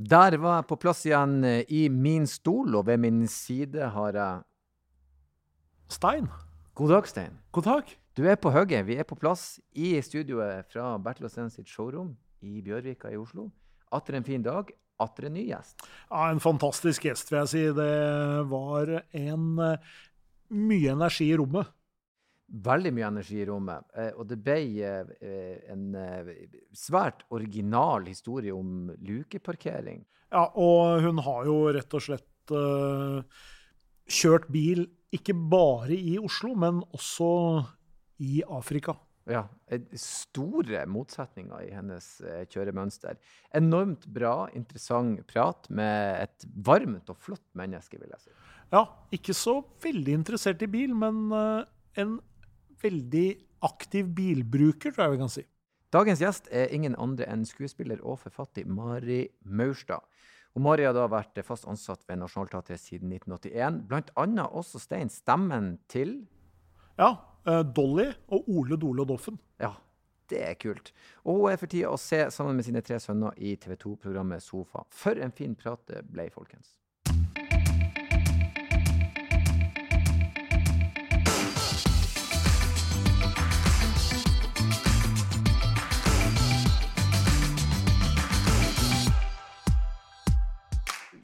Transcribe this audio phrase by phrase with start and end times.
[0.00, 4.16] Der var jeg på plass igjen eh, i min stol, og ved min side har
[4.16, 4.46] jeg
[5.90, 6.28] Stein,
[6.78, 7.34] God dag, Stein.
[7.52, 7.90] god dag.
[8.16, 8.86] Du er på hugget.
[8.86, 13.18] Vi er på plass i studioet fra Bertil og Sten sitt showroom i Bjørvika i
[13.20, 13.50] Oslo.
[13.92, 14.70] Atter en fin dag,
[15.02, 15.84] atter en ny gjest.
[16.08, 17.66] Ja, en fantastisk gjest, vil jeg si.
[17.76, 17.92] Det
[18.48, 19.92] var en eh,
[20.54, 21.68] mye energi i rommet.
[22.50, 23.84] Veldig mye energi i rommet.
[23.94, 26.30] eh, Og det ble eh, en eh,
[26.74, 30.02] svært original historie om lukeparkering.
[30.32, 32.26] Ja, og hun har jo rett og slett
[34.10, 37.28] kjørt bil ikke bare i Oslo, men også
[38.18, 38.96] i Afrika.
[39.30, 39.44] Ja,
[39.94, 42.08] store motsetninger i hennes
[42.50, 43.18] kjøremønster.
[43.54, 48.34] Enormt bra, interessant prat med et varmt og flott menneske, vil jeg si.
[48.74, 48.82] Ja,
[49.14, 51.30] ikke så veldig interessert i bil, men
[51.94, 52.18] en
[52.82, 53.28] veldig
[53.66, 55.44] aktiv bilbruker, tror jeg vi kan si.
[55.90, 60.04] Dagens gjest er ingen andre enn skuespiller og forfatter Mari Maurstad.
[60.54, 63.82] Og Mari har da vært fast ansatt ved Nationaltheatret siden 1981.
[63.90, 66.20] Blant annet også Stein, stemmen til
[66.98, 69.38] Ja, eh, Dolly og Ole Dole og Doffen.
[69.58, 69.74] Ja,
[70.30, 70.92] det er kult.
[71.24, 74.42] Og hun er for tida å se sammen med sine tre sønner i TV 2-programmet
[74.42, 74.84] Sofa.
[74.90, 76.76] For en fin prat det ble, folkens.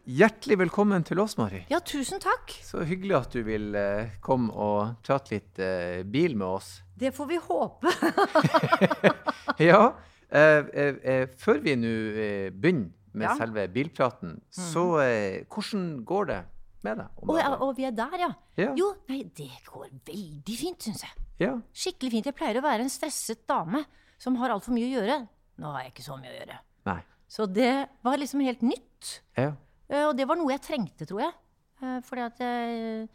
[0.07, 1.65] Hjertelig velkommen til oss, Mari.
[1.67, 2.53] Ja, tusen takk.
[2.62, 6.69] Så hyggelig at du vil uh, komme og prate litt uh, bil med oss.
[6.95, 7.95] Det får vi håpe.
[9.71, 9.95] Ja,
[10.27, 13.34] Uh, eh, eh, før vi nå eh, begynner med Ja.
[13.39, 16.39] Selve bilpraten, så eh, hvordan går det
[16.83, 17.21] med deg?
[17.23, 18.31] Og, ja, og vi er der, ja.
[18.59, 18.73] Ja.
[18.77, 21.15] Jo, nei, det går veldig fint, syns jeg.
[21.45, 21.53] Ja.
[21.71, 22.27] Skikkelig fint.
[22.27, 23.84] Jeg pleier å være en stresset dame
[24.19, 25.21] som har altfor mye å gjøre.
[25.62, 26.59] Nå har jeg ikke så mye å gjøre.
[26.91, 26.99] Nei.
[27.39, 27.73] Så det
[28.05, 29.12] var liksom helt nytt.
[29.39, 29.53] Ja.
[29.91, 31.33] Eh, Og det var noe jeg trengte, tror jeg.
[31.83, 33.09] Eh, Fordi at jeg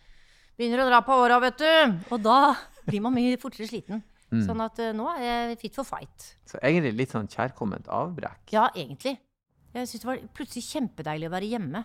[0.58, 1.98] begynner å dra på åra, vet du.
[2.14, 2.54] Og da
[2.88, 4.04] blir man mye fortere sliten.
[4.32, 4.46] Mm.
[4.48, 6.30] Sånn at eh, nå er jeg fit for fight.
[6.48, 8.54] Så egentlig litt sånn kjærkomment avbrekk.
[8.56, 9.18] Ja, egentlig.
[9.74, 11.82] Jeg syns det var plutselig kjempedeilig å være hjemme.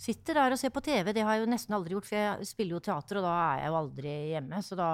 [0.00, 1.10] Sitter der og ser på TV.
[1.12, 3.58] Det har jeg jo nesten aldri gjort, for jeg spiller jo teater, og da er
[3.64, 4.62] jeg jo aldri hjemme.
[4.66, 4.90] Så da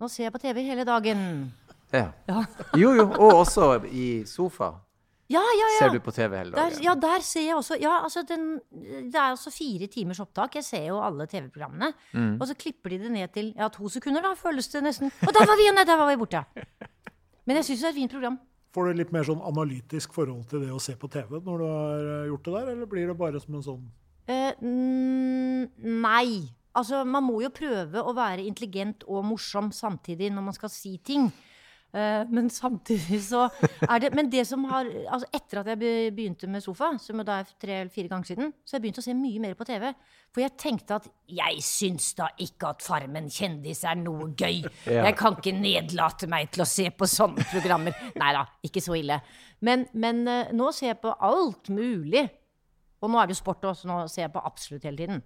[0.00, 1.20] Nå ser jeg på TV hele dagen.
[1.92, 2.08] Ja.
[2.26, 2.40] Ja,
[2.74, 4.72] Jo, jo, og også i sofa
[5.30, 5.68] ja, ja.
[5.74, 5.78] ja.
[5.78, 9.14] ser du på TV hele Der, ja, der ser jeg også Ja, altså den, det
[9.14, 10.58] er altså fire timers opptak.
[10.58, 11.92] Jeg ser jo alle TV-programmene.
[12.12, 12.34] Mm.
[12.40, 15.12] Og så klipper de det ned til ja, to sekunder, da, føles det nesten.
[15.22, 16.44] Og der var vi, nei, der var vi borte.
[17.46, 18.38] Men jeg syns det er et fint program.
[18.72, 21.66] Får du litt mer sånn analytisk forhold til det å se på TV når du
[21.68, 23.82] har eh, gjort det der, eller blir det bare som en sånn
[24.30, 26.42] Eh, mm, nei.
[26.72, 30.94] Altså, man må jo prøve å være intelligent og morsom samtidig når man skal si
[31.04, 31.26] ting.
[31.92, 33.42] Eh, men samtidig så
[33.84, 37.42] er det Men det som har altså Etter at jeg begynte med Sofa, som da
[37.42, 39.66] er tre eller fire ganger siden, så har jeg begynt å se mye mer på
[39.68, 39.90] TV.
[40.32, 44.62] For jeg tenkte at jeg syns da ikke at Farmen kjendis er noe gøy.
[44.88, 47.96] Jeg kan ikke nedlate meg til å se på sånne programmer.
[48.22, 49.20] Nei da, ikke så ille.
[49.60, 52.24] Men, men eh, nå ser jeg på alt mulig.
[53.02, 55.20] Og nå er det jo sport også, så nå ser jeg på absolutt hele tiden.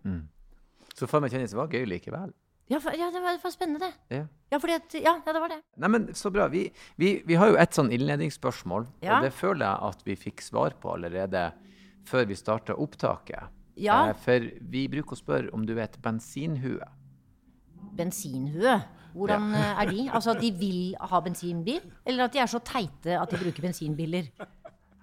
[0.97, 2.34] Så Farmen kjendis var gøy likevel.
[2.69, 4.16] Ja, for, ja det, var, det var spennende, det.
[4.16, 4.25] Ja.
[4.50, 5.60] Ja, at, ja, ja, det var det.
[5.82, 6.49] Nei, men Så bra.
[6.50, 6.65] Vi,
[6.99, 10.75] vi, vi har jo et sånn innledningsspørsmål, og det føler jeg at vi fikk svar
[10.82, 11.49] på allerede
[12.06, 13.53] før vi starta opptaket.
[13.76, 14.09] Ja.
[14.10, 16.87] Eh, For vi bruker å spørre om du vet bensinhue.
[17.97, 18.78] Bensinhue.
[19.16, 20.06] Hvordan er de?
[20.12, 21.81] Altså at de vil ha bensinbil?
[22.05, 24.28] Eller at de er så teite at de bruker bensinbiler?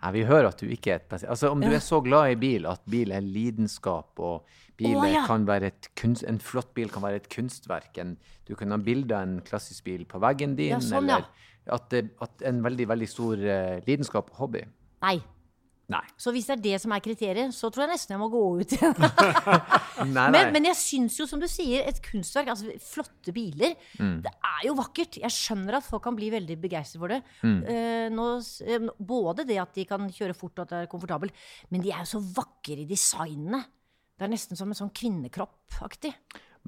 [0.03, 1.29] Nei, vi hører at du ikke er et bensin...
[1.31, 4.43] Altså, Om du er så glad i bil at bil er lidenskap, og
[4.79, 5.21] bil oh, ja.
[5.29, 8.79] kan være et kunst, en flott bil kan være et kunstverk en, Du kan ha
[8.83, 11.21] bilde av en klassisk bil på veggen din, Ja, sånn, ja.
[11.21, 14.65] eller at, at en veldig veldig stor uh, lidenskap og hobby.
[15.05, 15.21] Nei.
[15.91, 15.99] Nei.
[16.15, 18.41] Så hvis det er det som er kriteriet, så tror jeg nesten jeg må gå
[18.61, 18.93] ut igjen.
[20.07, 20.29] nei, nei.
[20.31, 24.21] Men, men jeg syns jo, som du sier, et kunstverk, altså flotte biler, Mm.
[24.25, 25.19] det er jo vakkert.
[25.21, 27.19] Jeg skjønner at folk kan bli veldig begeistret for det.
[27.43, 27.59] Mm.
[27.67, 28.25] Eh, nå,
[28.65, 31.35] eh, både det at de kan kjøre fort og at det er komfortabelt,
[31.69, 33.59] men de er jo så vakre i designene.
[34.17, 36.13] Det er nesten som en sånn kvinnekroppaktig.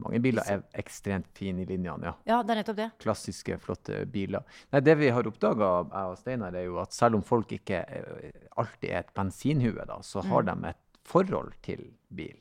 [0.04, 2.14] Mange biler er ekstremt fine i linjene, ja.
[2.28, 2.90] Ja, det er nettopp det.
[3.00, 4.44] klassiske, flotte biler.
[4.76, 7.80] Nei, det vi har oppdaga, jeg og Steinar, er jo at selv om folk ikke
[7.88, 12.36] eh, alltid er et bensinhue, da, så har de et forhold til bil.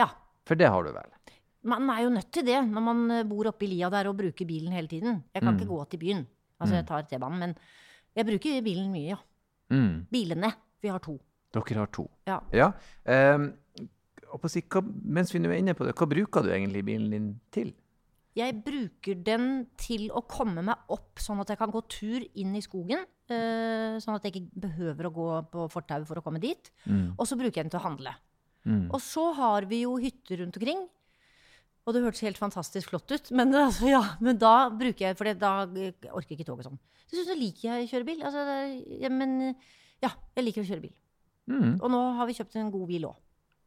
[0.00, 0.08] Ja.
[0.48, 1.12] For det har du vel?
[1.68, 4.16] Man er jo nødt til det når man eh, bor oppe i lia der og
[4.16, 5.24] bruker bilen hele tiden.
[5.34, 6.26] Jeg kan ikke gå til byen.
[6.58, 7.52] Altså, jeg tar T-banen, men
[8.16, 9.18] jeg bruker bilen mye, ja.
[9.74, 10.06] Mm.
[10.10, 10.54] Bilene.
[10.80, 11.18] Vi har to.
[11.52, 12.04] Dere har to.
[12.28, 12.38] Ja.
[12.52, 12.72] Ja.
[13.08, 13.52] å
[14.50, 17.28] si, hva, mens vi nå er inne på det, hva bruker du egentlig bilen din
[17.54, 17.74] til?
[18.38, 19.46] jeg bruker den
[19.80, 23.06] til å komme meg opp, sånn at jeg kan gå tur inn i skogen.
[23.28, 26.70] eh, sånn at jeg ikke behøver å gå på fortauet for å komme dit.
[27.18, 28.14] Og så bruker jeg den til å handle.
[28.64, 28.86] Mm.
[28.90, 30.86] Og så har vi jo hytter rundt omkring.
[31.84, 35.32] Og det hørtes helt fantastisk flott ut, men, altså, ja, men da bruker jeg For
[35.34, 36.80] da orker jeg ikke tog og sånn.
[37.08, 38.24] Så liker jeg å kjøre bil.
[38.24, 38.44] Altså,
[39.00, 39.54] ja, men
[40.04, 40.96] ja, jeg liker å kjøre bil.
[41.48, 41.78] Mm.
[41.80, 43.16] Og nå har vi kjøpt en god bil òg.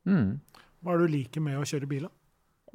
[0.07, 0.39] Mm.
[0.81, 2.07] Hva er det du liker med å kjøre bil?
[2.07, 2.13] da?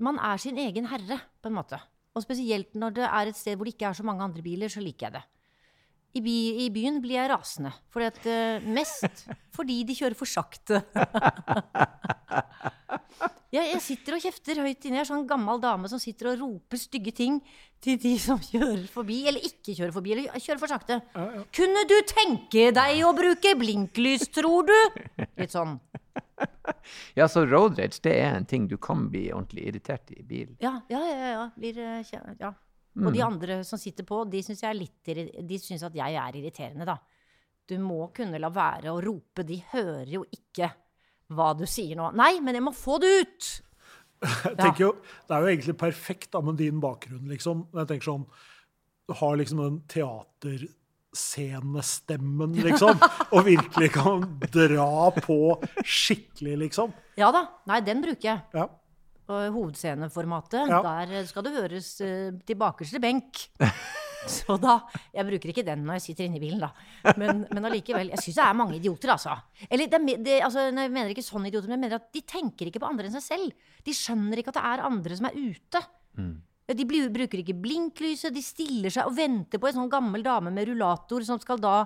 [0.02, 1.80] Man er sin egen herre, på en måte.
[2.16, 4.72] Og spesielt når det er et sted hvor det ikke er så mange andre biler,
[4.72, 5.24] så liker jeg det.
[6.16, 7.72] I, by, i byen blir jeg rasende.
[7.92, 9.26] Fordi at, eh, mest
[9.56, 10.80] fordi de kjører for sakte.
[13.56, 14.98] jeg, jeg sitter og kjefter høyt inne.
[14.98, 17.38] Jeg er sånn gammel dame som sitter og roper stygge ting
[17.82, 20.98] til de som kjører forbi, eller ikke kjører forbi, eller kjører for sakte.
[21.14, 21.44] Ja, ja.
[21.58, 24.76] Kunne du tenke deg å bruke blinklys, tror du?
[25.40, 25.78] Litt sånn.
[27.16, 30.50] Ja, så road rage, det er en ting du kan bli ordentlig irritert i bil.
[30.60, 31.28] Ja, ja, ja.
[31.32, 31.44] ja.
[31.56, 32.10] Blir, eh,
[32.40, 32.50] ja.
[32.96, 36.96] Og de andre som sitter på, er de syns at jeg er irriterende, da.
[37.66, 39.44] Du må kunne la være å rope.
[39.46, 40.68] De hører jo ikke
[41.34, 42.10] hva du sier nå.
[42.14, 43.48] Nei, men jeg må få det ut!
[44.26, 44.92] Jeg tenker jo,
[45.28, 47.26] Det er jo egentlig perfekt da, med din bakgrunn.
[47.28, 47.66] liksom.
[47.76, 48.22] Jeg tenker sånn,
[49.06, 52.94] Du har liksom den teaterscenestemmen, liksom.
[53.32, 55.38] Og virkelig kan dra på
[55.84, 56.92] skikkelig, liksom.
[57.20, 57.42] Ja da.
[57.70, 58.40] Nei, den bruker jeg.
[58.56, 58.66] Ja.
[59.26, 60.80] Og hovedsceneformatet, Ja.
[60.86, 63.48] der skal det høres uh, til bakerste benk.
[64.36, 64.78] Så da
[65.14, 66.72] Jeg bruker ikke den når jeg sitter inne i bilen, da.
[67.20, 68.10] Men, men allikevel.
[68.14, 69.36] Jeg syns det er mange idioter, altså.
[69.68, 72.70] Eller det, det, altså, jeg mener ikke sånne idioter, men jeg mener at de tenker
[72.70, 73.70] ikke på andre enn seg selv.
[73.86, 75.82] De skjønner ikke at det er andre som er ute.
[76.18, 76.34] Mm.
[76.66, 80.66] De bruker ikke blinklyset, de stiller seg og venter på en sånn gammel dame med
[80.66, 81.84] rullator som skal da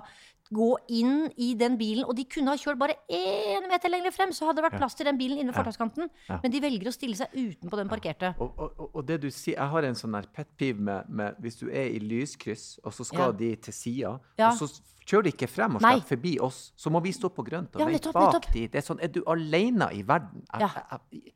[0.53, 4.31] gå inn i den bilen, og de kunne ha kjørt bare én meter lenger frem,
[4.35, 6.09] så hadde det vært plass til den bilen inne ved fortauskanten.
[6.27, 6.39] Ja.
[6.43, 8.33] Men de velger å stille seg utenpå den parkerte.
[8.33, 8.33] Ja.
[8.39, 11.35] og, og- og det du sier, jeg har en sånn der pet peeve med, med
[11.39, 13.31] hvis du er i lyskryss, og så skal Ja.
[13.31, 14.09] de til sida,
[14.39, 14.67] og så
[15.05, 17.79] kjører de ikke frem og slipper forbi oss, så må vi stå på grønt og
[17.81, 18.67] Ja, vente bak de.
[18.67, 20.43] Det er sånn, er du alene i verden?
[20.59, 21.33] Jeg, jeg, jeg,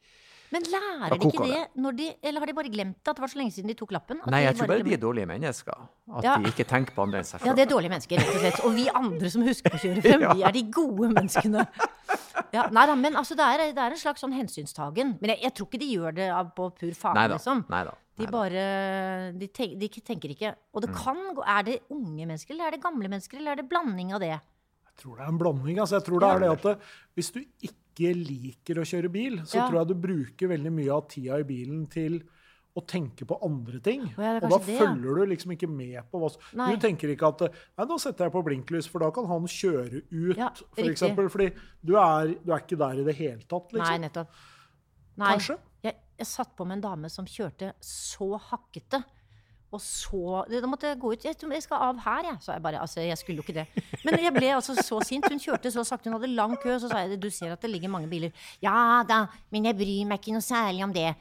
[0.55, 3.11] Men lærer de ikke det når de Eller har de bare glemt det?
[3.11, 4.21] At det var så lenge siden de tok lappen?
[4.23, 5.81] At nei, de jeg tror bare de er dårlige mennesker.
[6.15, 6.37] At Ja.
[6.39, 8.61] de ikke tenker på andre enn seg Ja, det er dårlige mennesker, rett og slett.
[8.65, 11.67] Og vi andre som husker å kjøre frem, vi er de gode menneskene.
[12.55, 15.15] Ja, nei da, men altså, det er, det er en slags sånn hensynstagen.
[15.21, 17.65] Men jeg, jeg tror ikke de gjør det av, på pur fare, liksom.
[17.73, 17.93] Nei da.
[18.15, 18.65] De bare
[19.35, 20.53] de, tenk, de tenker ikke.
[20.73, 20.85] Og Mm.
[20.87, 23.67] det kan gå Er det unge mennesker, eller er det gamle mennesker, eller er det
[23.69, 24.29] blanding av det?
[24.39, 25.79] Jeg tror det er en blanding.
[25.79, 25.97] altså.
[25.99, 26.75] Jeg tror det er det at det,
[27.17, 29.68] hvis du ikke liker å kjøre bil, så Ja.
[29.69, 32.21] tror jeg du bruker veldig mye av tida i bilen til
[32.75, 34.01] å tenke på andre ting.
[34.18, 34.80] ja, er og da det, ja.
[34.86, 36.75] følger du liksom ikke med på hva Nei.
[36.75, 37.39] Du tenker ikke at
[37.77, 41.30] Nei, da setter jeg på blinklys, for da kan han kjøre ut, Ja, for eksempel.
[41.30, 41.53] Fordi
[41.83, 44.01] du er, du er ikke der i det hele tatt, Nei, liksom.
[44.01, 44.27] nettopp.
[45.18, 45.31] Nei.
[45.38, 45.57] Kanskje.
[45.83, 49.03] Jeg, jeg satt på med en dame som kjørte så hakkete.
[49.73, 51.25] Og så Da måtte jeg gå ut.
[51.25, 52.38] Jeg, skal av her, jeg.
[52.41, 53.83] Så jeg bare Altså, jeg skulle jo ikke det.
[54.06, 55.27] Men jeg ble altså så sint.
[55.29, 56.09] Hun kjørte så sakte.
[56.09, 56.77] Hun hadde lang kø.
[56.79, 58.31] Så sa jeg du ser at det ligger mange biler.
[58.63, 61.12] Ja da, men jeg bryr meg ikke noe særlig om det.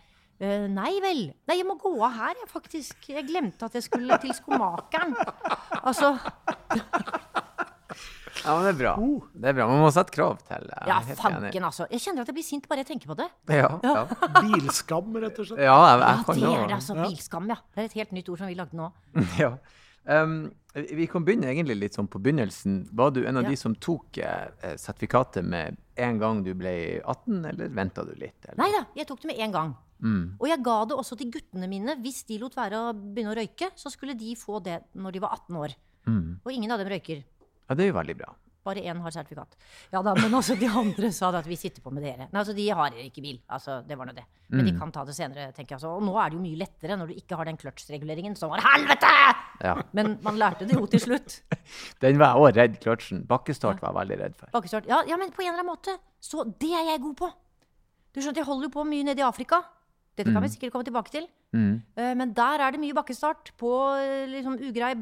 [0.43, 1.29] Uh, nei vel.
[1.47, 3.09] Nei, jeg må gå av her, jeg, faktisk.
[3.09, 5.15] Jeg glemte at jeg skulle til skomakeren.
[5.85, 6.17] Altså
[8.43, 8.93] Ja, men det er bra.
[9.35, 9.67] Det er bra.
[9.71, 11.87] Man må sette krav til er Ja, fanken, altså.
[11.93, 13.29] Jeg kjenner at jeg blir sint bare jeg tenker på det.
[13.55, 14.03] Ja, ja.
[14.43, 15.63] Bilskam, rett og slett.
[15.63, 16.97] ja jeg, Ja, jeg kan det er det, altså.
[16.99, 17.07] Ja.
[17.09, 17.57] Bilskam, ja.
[17.75, 18.91] Det er et helt nytt ord som vi lagde nå.
[19.45, 19.55] Ja.
[20.05, 20.35] Um,
[20.75, 22.83] vi kan begynne egentlig litt sånn på begynnelsen.
[22.93, 23.53] Var du en av Ja.
[23.55, 28.37] de som tok eh, sertifikatet med en gang du ble 18, eller venta du litt?
[28.45, 28.59] Eller?
[28.59, 29.73] Nei da, jeg tok det med en gang.
[30.05, 30.25] Mm.
[30.43, 31.95] Og jeg ga det også til guttene mine.
[32.03, 35.23] Hvis de lot være å begynne å røyke, så skulle de få det når de
[35.25, 35.77] var 18 år.
[36.05, 36.27] Mm.
[36.45, 37.23] Og ingen av dem røyker.
[37.69, 38.33] Ja, det er jo veldig bra.
[38.65, 39.59] Bare én har sertifikat.
[39.93, 42.31] Ja da, Men altså, de andre sa at vi sitter på med dere.
[42.31, 43.39] Nei, altså, De har ikke bil.
[43.53, 44.25] Altså, Det var nå det.
[44.49, 45.81] Men de kan ta det senere, tenker jeg.
[45.83, 45.91] Altså.
[45.99, 48.65] Og nå er det jo mye lettere når du ikke har den clutch-reguleringen som var
[48.65, 49.11] helvete!
[49.65, 49.75] Ja.
[49.93, 51.43] Men man lærte det jo til slutt.
[52.03, 53.21] Den var jeg òg redd kløtsjen.
[53.29, 54.49] Bakkestart var jeg veldig redd for.
[54.57, 54.89] Bakkestart.
[54.89, 55.99] Ja, ja, men på en eller annen måte.
[56.21, 57.31] Så det er jeg god på.
[58.15, 59.61] Du skjønner, Jeg holder jo på mye nede i Afrika.
[60.17, 61.29] Dette kan vi sikkert komme tilbake til.
[61.53, 61.83] Mm.
[61.97, 64.95] Eh, Men der er det mye bakkestart på eh, liksom ugrei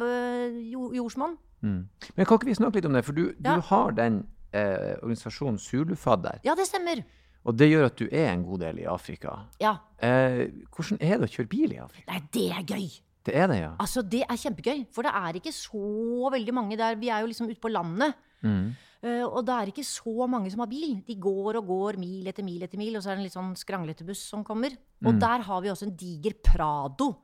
[0.73, 1.37] jordsmonn.
[1.63, 1.89] Mm.
[2.17, 3.05] Men kan ikke vi snakke litt om det?
[3.07, 3.55] For du, Ja.
[3.57, 7.05] du har den eh, organisasjonen Zulufadder, Ja, det stemmer.
[7.45, 9.47] og det gjør at du er en god del i Afrika.
[9.61, 9.77] Ja.
[10.03, 12.13] Eh, hvordan er det å kjøre bil i Afrika?
[12.13, 12.89] Nei, det er gøy.
[13.25, 13.71] Det er det, ja.
[13.79, 14.87] Altså, det er kjempegøy.
[14.93, 16.97] For det er ikke så veldig mange der.
[16.99, 18.15] Vi er jo liksom ute på landet.
[18.43, 18.75] Mm.
[19.05, 21.03] Uh, Og det er ikke så mange som har bil.
[21.07, 23.35] De går og går mil etter mil etter mil, og så er det en litt
[23.35, 24.71] sånn skranglete buss som kommer.
[25.05, 27.17] Og der har vi også en diger Prado.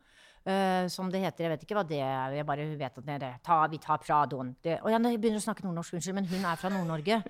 [0.49, 1.47] Eh, som det heter.
[1.47, 2.39] Jeg vet ikke hva det er.
[2.39, 3.37] Jeg bare vet at det er.
[3.45, 4.55] Ta, vi tar Pradoen.
[4.65, 7.21] Det, og jeg begynner å snakke nordnorsk, unnskyld, men hun er fra Nord-Norge.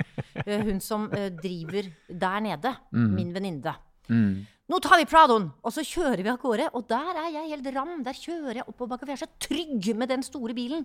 [0.45, 2.75] Uh, hun som uh, driver der nede.
[2.95, 3.75] Min venninne.
[4.09, 4.47] Mm.
[4.69, 5.51] Nå tar vi Pradoen!
[5.65, 6.71] Og så kjører vi av gårde.
[6.77, 7.95] Og der er jeg helt ram.
[8.07, 10.85] Der kjører jeg oppoverbakke, for jeg er så trygg med den store bilen.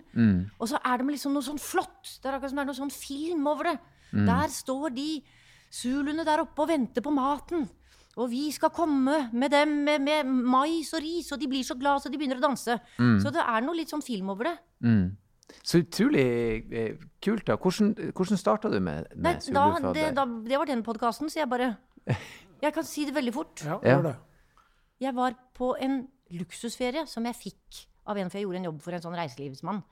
[0.56, 2.16] Og så er det liksom noe sånn flott.
[2.16, 3.76] Det er akkurat som det er noe sånn film over det.
[4.24, 5.08] Der står de
[5.74, 7.66] zuluene der oppe og venter på maten.
[8.16, 11.74] Og vi skal komme med dem med, med mais og ris, og de blir så
[11.74, 12.76] glad så de begynner å danse.
[12.96, 14.56] Så det er noe litt sånn film over det.
[14.86, 15.16] Mm.
[15.62, 16.24] Så utrolig
[16.72, 17.44] eh, kult.
[17.46, 17.56] da.
[17.60, 21.50] Hvordan, hvordan starta du med, Nei, da, det, da, det var den podkasten, så jeg
[21.50, 21.74] bare
[22.62, 23.64] Jeg kan si det veldig fort.
[23.64, 23.96] Ja, Ja.
[23.96, 24.14] gjør det.
[25.04, 28.80] Jeg var på en luksusferie som jeg fikk av en, for jeg gjorde en jobb
[28.84, 29.82] for en sånn reiselivsmann.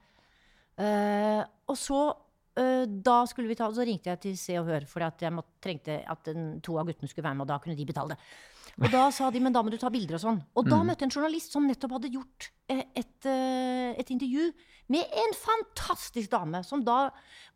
[0.80, 1.98] Uh, og så,
[2.52, 5.94] da skulle vi ta, så ringte jeg til Se og Hør, for jeg måtte, trengte
[6.04, 8.32] at en, to av guttene skulle være med, og da kunne de betale det.
[8.80, 10.38] Og da sa de, men da må du ta bilder og sånn.
[10.56, 14.48] Og da møtte jeg en journalist som nettopp hadde gjort eh, et, eh, et intervju
[14.92, 17.06] med en fantastisk dame, som da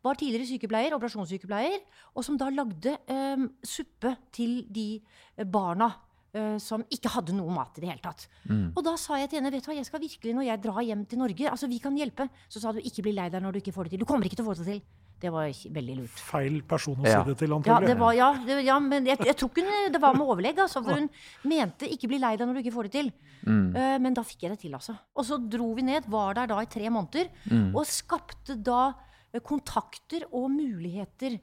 [0.05, 1.81] var tidligere sykepleier, operasjonssykepleier,
[2.15, 5.91] og som da lagde um, suppe til de eh, barna
[6.37, 8.27] eh, som ikke hadde noe mat i det hele tatt.
[8.75, 10.85] Og da sa jeg til henne vet du hva, jeg skal virkelig når jeg drar
[10.85, 12.29] hjem til Norge, altså vi kan hjelpe.
[12.47, 14.05] Så sa du ikke bli lei deg når du ikke får det til.
[14.05, 14.81] Du kommer ikke til å få det til.
[15.17, 16.19] Det var veldig lurt.
[16.21, 17.23] Feil person å Ja.
[17.23, 17.87] si det til, Ja, antagelig.
[17.89, 20.59] det var, ja, det, ja men jeg, jeg tror ikke hun, det var med overlegg,
[20.61, 21.09] altså, for hun
[21.43, 23.09] mente ikke bli lei deg når du ikke får det til.
[23.47, 24.93] Eh, men da fikk jeg det til, altså.
[25.17, 27.31] Og så dro vi ned, var der da i tre måneder,
[27.73, 28.93] og skapte da
[29.33, 31.39] eh, kontakter og muligheter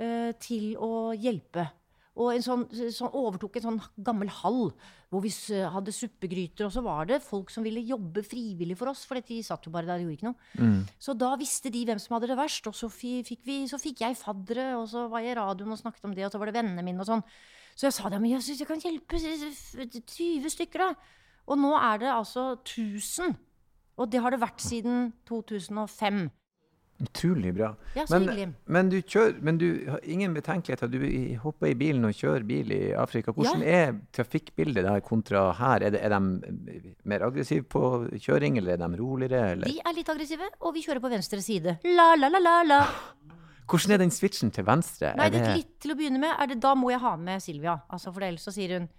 [0.00, 1.68] uh, til å hjelpe.
[2.18, 4.72] Og en sånn, sånn overtok en sånn gammel hall
[5.08, 5.30] hvor vi
[5.70, 6.66] hadde suppegryter.
[6.66, 9.70] Og så var det folk som ville jobbe frivillig for oss, for de satt jo
[9.70, 10.40] bare der og gjorde ikke noe.
[10.98, 14.02] Så da visste de hvem som hadde det verst, og så fikk, vi, så fikk
[14.02, 16.50] jeg faddere, og så var jeg i radioen og snakket om det, og så var
[16.50, 17.22] det vennene mine og sånn.
[17.78, 19.46] Så jeg sa det, men jeg syns jeg kan hjelpe s-
[19.78, 20.94] s- 20 stykker, da.
[21.46, 23.36] Og nå er det altså 1000.
[23.96, 26.30] Og det har det vært siden 2005.
[26.98, 27.68] Utrolig bra.
[27.94, 30.90] Ja, men, men du kjører, men du har ingen betenkeligheter.
[30.90, 30.98] Du
[31.44, 33.30] hopper i bilen og kjører bil i Afrika.
[33.36, 35.86] Hvordan er trafikkbildet der kontra her?
[35.86, 37.84] Er, det, er de mer aggressive på
[38.18, 39.52] kjøring, eller er de roligere?
[39.54, 39.70] Eller?
[39.70, 41.78] De er litt aggressive, og vi kjører på venstre side.
[41.86, 42.82] La, la, la, la, la.
[43.68, 45.12] Hvordan er den switchen til venstre?
[45.20, 47.44] Nei, det, det, litt til å begynne med, er det, da må jeg ha med
[47.44, 47.78] Silvia.
[47.92, 48.90] Altså, for ellers så sier hun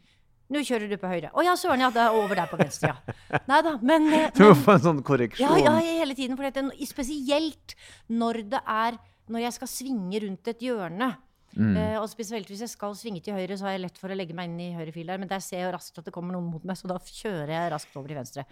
[0.49, 1.29] nå kjører du på høyre.
[1.37, 3.39] Å ja, søren, ja, det er over der på venstre, ja.
[3.49, 5.45] Nei da, men, eh, du må få en sånn korreksjon.
[5.61, 6.37] Ja, ja, hele tiden.
[6.39, 7.75] For dette, spesielt
[8.09, 11.11] når det er Når jeg skal svinge rundt et hjørne.
[11.53, 11.75] Mm.
[11.75, 14.15] Uh, og spesielt hvis jeg skal svinge til høyre, så har jeg lett for å
[14.17, 15.21] legge meg inn i høyre fil der.
[15.21, 17.53] Men der ser jeg jo raskt at det kommer noen mot meg, så da kjører
[17.53, 18.45] jeg raskt over til venstre.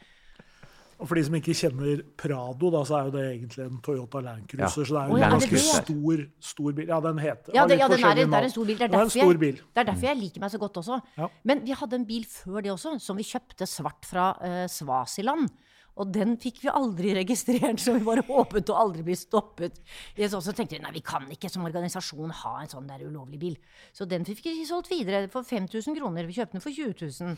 [0.97, 4.21] Og for de som ikke kjenner Prado, da, så er jo det egentlig en Toyota
[4.25, 4.63] Land Cruiser.
[4.65, 4.69] Ja.
[4.73, 6.89] Så det er jo ja, en ganske stor, stor bil.
[6.89, 8.79] Ja, den heter Ja, det, ja den er, det er en stor bil.
[8.79, 9.61] Det er, Det er derfor jeg, bil.
[9.61, 10.99] det er derfor jeg liker meg så godt også.
[11.45, 15.49] Men vi hadde en bil før det også, som vi kjøpte svart fra uh, Svasiland.
[15.97, 19.79] Og den fikk vi aldri registrert, så vi bare håpet å aldri bli stoppet.
[20.17, 23.57] Så tenkte vi nei, vi kan ikke som organisasjon ha en sånn der ulovlig bil.
[23.93, 26.29] Så den fikk vi solgt videre for 5000 kroner.
[26.29, 27.37] Vi kjøpte den for 20 000.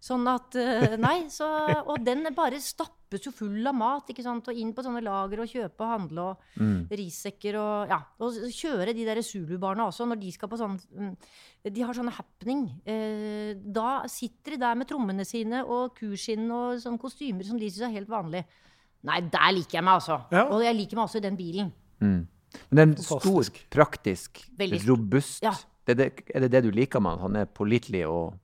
[0.00, 1.44] Sånn at eh, Nei, så
[1.84, 4.46] Og den bare stappes jo full av mat, ikke sant.
[4.48, 7.98] Og inn på sånne lager og kjøpe og handle og rissekker og Ja.
[8.24, 11.12] Og kjøre de der Zulu-barna også, når de skal på sånn mm,
[11.74, 12.64] De har sånne happening.
[12.88, 17.68] Eh, da sitter de der med trommene sine og kurskinn og sånne kostymer som de
[17.68, 18.44] syns er helt vanlig.
[19.04, 20.22] Nei, der liker jeg meg, altså.
[20.32, 20.46] Ja.
[20.52, 21.70] Og jeg liker meg også i den bilen.
[22.00, 22.26] Men
[22.70, 25.42] den stor, praktisk, Veldig- robust.
[25.44, 25.52] Ja.
[25.84, 27.20] Det er, det, er det det du liker med han?
[27.28, 28.34] Han er pålitelig og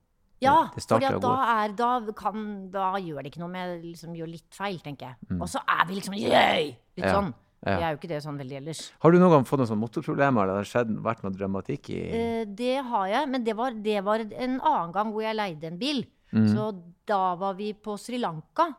[0.43, 4.53] Ja, og da, er, da, kan, da gjør det ikke noe med liksom gjør litt
[4.53, 5.17] feil, tenker jeg.
[5.31, 5.39] Mm.
[5.41, 6.67] Og så er vi liksom yay!
[6.97, 7.31] Litt Ja, sånn.
[7.65, 7.77] ja.
[7.79, 8.83] Er jo ikke det sånn veldig ellers.
[9.01, 10.43] Har du noen gang fått noen sånne motorproblemer?
[10.45, 13.73] Eller har det skjedd, vært noe dramatikk i Eh, det har jeg, men det var,
[13.73, 16.03] det var en annen gang hvor jeg leide en bil.
[16.35, 16.47] Mm.
[16.53, 16.69] Så
[17.09, 18.69] da var vi på Sri Lanka.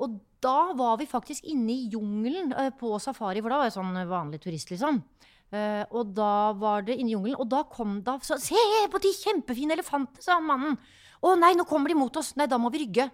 [0.00, 3.76] Og da var vi faktisk inne i jungelen eh, på safari, for da var jeg
[3.76, 5.02] sånn vanlig turist, liksom.
[5.48, 8.58] Eh, og da var det inni jungelen, og da kom da så, Se
[8.92, 10.76] på de kjempefine elefantene, sa mannen.
[11.24, 12.34] Å nei, nå kommer de mot oss.
[12.38, 13.08] Nei, da må vi rygge.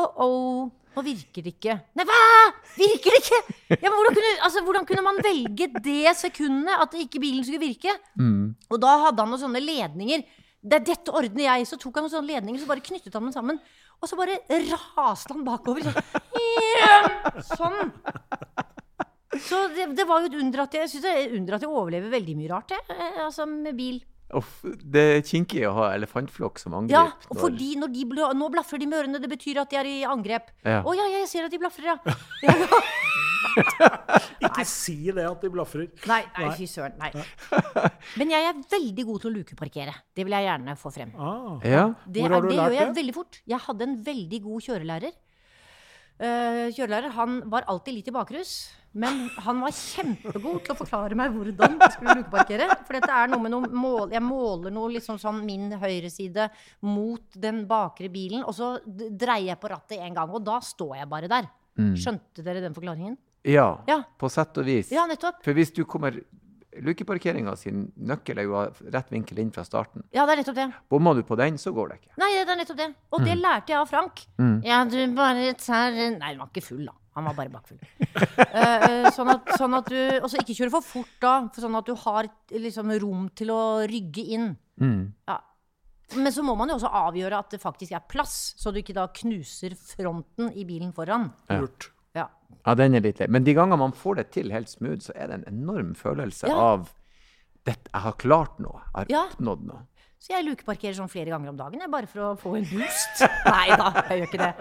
[0.00, 0.72] Oh-oh.
[0.94, 1.74] Nå virker det ikke.
[1.98, 2.18] Nei, hva?!
[2.78, 3.38] Virker det ikke?!
[3.80, 7.62] Ja, men hvordan, kunne, altså, hvordan kunne man velge det sekundet at ikke bilen skulle
[7.62, 7.94] virke?
[8.18, 8.54] Mm.
[8.70, 10.26] Og da hadde han noen sånne ledninger.
[10.62, 11.66] Det, dette ordner jeg.
[11.70, 13.58] Så tok han noen sånne ledninger, så bare knyttet han dem sammen.
[13.98, 14.38] Og så bare
[14.70, 15.90] raste han bakover.
[17.50, 17.50] Sånn.
[17.54, 17.94] sånn.
[19.42, 21.62] Så det, det var jo et under at jeg, jeg synes det er under at
[21.66, 22.80] jeg overlever veldig mye rart, jeg.
[22.90, 24.02] Eh, Altså med bil.
[24.34, 27.26] Uff, det er kinkig å ha elefantflokk som Ja, angrep.
[27.30, 29.86] og fordi når de bl nå blafrer de med ørene, det betyr at de er
[29.90, 30.48] i angrep.
[30.64, 30.80] Ja.
[30.82, 31.96] Oh, ja, jeg ser at de blafrer, ja.
[32.42, 33.90] ja.
[34.44, 35.88] Ikke si det at de blafrer.
[36.08, 36.54] Nei, nei, Nei.
[36.58, 36.96] fy søren.
[36.98, 37.10] Nei.
[38.18, 39.94] Men jeg er veldig god til å lukeparkere.
[40.16, 41.12] Det vil jeg gjerne få frem.
[41.14, 41.60] Ah.
[41.62, 41.84] Ja.
[42.06, 43.40] Det, Hvor har er, du det lært gjør jeg veldig fort.
[43.54, 45.14] Jeg hadde en veldig god kjørelærer.
[46.20, 48.54] Eh, kjørelærer han var alltid litt i bakrus.
[48.94, 52.68] Men han var kjempegod til å forklare meg hvordan jeg skulle lukeparkere.
[52.86, 56.46] For dette er noe med noe mål, Jeg måler noe liksom sånn min høyreside
[56.86, 60.30] mot den bakre bilen, og så dreier jeg på rattet en gang.
[60.30, 61.50] Og da står jeg bare der.
[61.74, 63.16] Skjønte dere den forklaringen?
[63.44, 64.04] Ja, Ja.
[64.16, 64.92] på sett og vis.
[64.94, 65.42] Ja, nettopp.
[65.42, 66.22] For hvis du kommer
[66.82, 68.58] Lukeparkeringa sin nøkkel er jo
[68.94, 70.02] rett vinkel inn fra starten.
[70.14, 70.66] Ja, det er nettopp det.
[70.90, 72.12] Bomma du på den, så går det ikke.
[72.22, 72.90] Nei, det er nettopp det.
[73.14, 74.26] Og det lærte jeg av Frank.
[74.66, 76.96] Ja, du bare tar Nei, han var ikke full, da.
[77.14, 77.78] Han var bare bakfull.
[78.54, 81.32] Eh, eh, sånn, at, sånn at du Og så ikke kjøre for fort, da.
[81.54, 84.52] For sånn at du har liksom rom til å rygge inn.
[85.26, 85.40] Ja.
[86.14, 88.94] Men så må man jo også avgjøre at det faktisk er plass, så du ikke
[88.96, 91.30] da knuser fronten i bilen foran.
[91.50, 91.88] Lurt.
[91.88, 91.93] Ja.
[92.66, 93.26] Ja, den er litt lei.
[93.28, 96.48] Men de gangene man får det til helt smooth, så er det en enorm følelse
[96.48, 96.54] Ja.
[96.56, 96.90] av
[97.64, 98.80] dette, jeg har klart noe.
[98.94, 99.26] Jeg har Ja.
[99.30, 99.86] oppnådd noe.
[100.24, 103.20] Så jeg lukeparkerer sånn flere ganger om dagen, bare for å få en boost.
[103.44, 104.54] Nei da, jeg gjør ikke det.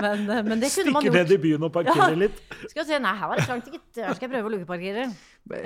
[0.00, 2.14] Men, eh, men det kunne man Stikker ned i byen og parkerer Ja.
[2.16, 2.40] litt.
[2.70, 3.94] Skal vi se, nei, her var det trangt, gitt.
[4.00, 5.04] Her skal jeg prøve å lukeparkere.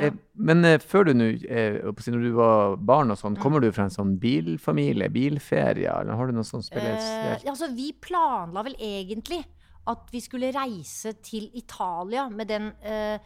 [0.02, 0.10] Ja.
[0.36, 3.22] Men eh, før du nå, eh, når du var barn og Mm.
[3.22, 7.44] sånn, kommer du fra en sånn bilfamilie, bilferie, eller har du noe sånn Eh, spesielt?
[7.44, 9.44] ja, altså, vi planla vel egentlig
[9.88, 13.18] at vi skulle reise til Italia med den eh,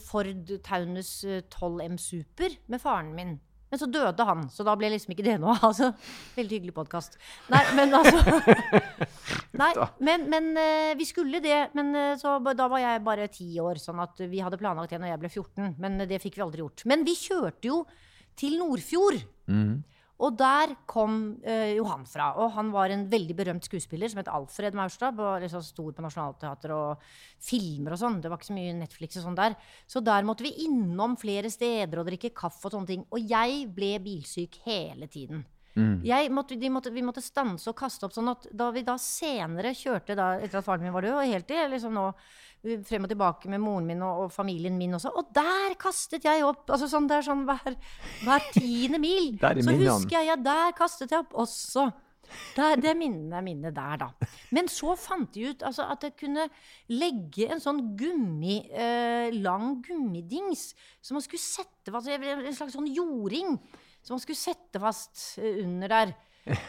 [0.00, 3.36] Ford Taunus eh, 12M Super med faren min.
[3.66, 5.64] Men så døde han, så da ble liksom ikke det noe av.
[5.70, 5.90] Altså,
[6.36, 7.16] veldig hyggelig podkast.
[7.50, 8.20] Nei, men altså
[9.62, 9.72] Nei,
[10.06, 11.58] men, men eh, vi skulle det.
[11.78, 15.14] Men så, da var jeg bare ti år, sånn at vi hadde planlagt det når
[15.14, 15.74] jeg ble 14.
[15.82, 16.86] Men det fikk vi aldri gjort.
[16.90, 17.82] Men vi kjørte jo
[18.38, 19.22] til Nordfjord.
[20.24, 22.30] Og der kom eh, Johan fra.
[22.40, 25.16] Og han var en veldig berømt skuespiller som het Alfred Maurstad.
[25.18, 27.02] Var liksom stor på Nationaltheatret og
[27.48, 28.22] filmer og sånn.
[28.24, 29.58] Det var ikke så mye Netflix og sånn der.
[29.84, 33.04] Så der måtte vi innom flere steder og drikke kaffe og sånne ting.
[33.12, 35.44] Og jeg ble bilsyk hele tiden.
[36.08, 39.74] Jeg måtte, måtte, vi måtte stanse og kaste opp sånn at da vi da senere
[39.76, 42.06] kjørte da, etter at faren min var død, og helt til liksom nå
[42.86, 46.44] frem og tilbake med moren min og, og familien min også, og der kastet jeg
[46.46, 46.66] opp!
[46.70, 47.76] altså sånn, Det er sånn hver,
[48.24, 49.36] hver tiende mil.
[49.66, 51.88] Så husker jeg, ja, der kastet jeg opp også.
[52.56, 54.08] Der, det minnet er minnet der, da.
[54.54, 56.48] Men så fant de ut altså, at jeg kunne
[56.90, 62.90] legge en sånn gummi, eh, lang gummidings som man skulle sette fast En slags sånn
[62.90, 63.54] jording
[64.02, 66.14] som man skulle sette fast eh, under der.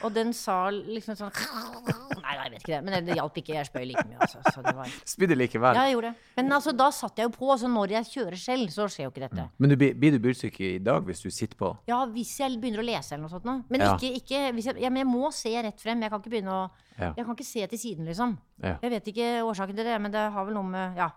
[0.03, 1.31] Og den sa liksom sånn
[2.23, 2.79] Nei, jeg vet ikke det.
[2.83, 3.53] Men det, hjalp ikke.
[3.55, 4.17] Jeg spøy like mye.
[4.25, 5.77] Altså, så det var Spydde likevel.
[5.77, 6.29] ja, jeg gjorde det.
[6.39, 7.49] Men altså, da satt jeg jo på.
[7.61, 9.45] Så når jeg kjører selv, så skjer jo ikke dette.
[9.61, 11.69] Men du, blir du bilsyk i dag hvis du sitter på?
[11.87, 13.55] Ja, hvis jeg begynner å lese eller noe sånt nå.
[13.69, 13.93] Men, Ja.
[13.95, 16.01] ikke, ikke, jeg, ja, men jeg må se rett frem.
[16.03, 16.65] Jeg kan ikke begynne å
[16.97, 17.13] Ja.
[17.13, 18.31] Jeg kan ikke se til siden, liksom.
[18.63, 18.75] Ja.
[18.81, 21.11] Jeg vet ikke årsaken til det, men det har vel noe med Ja.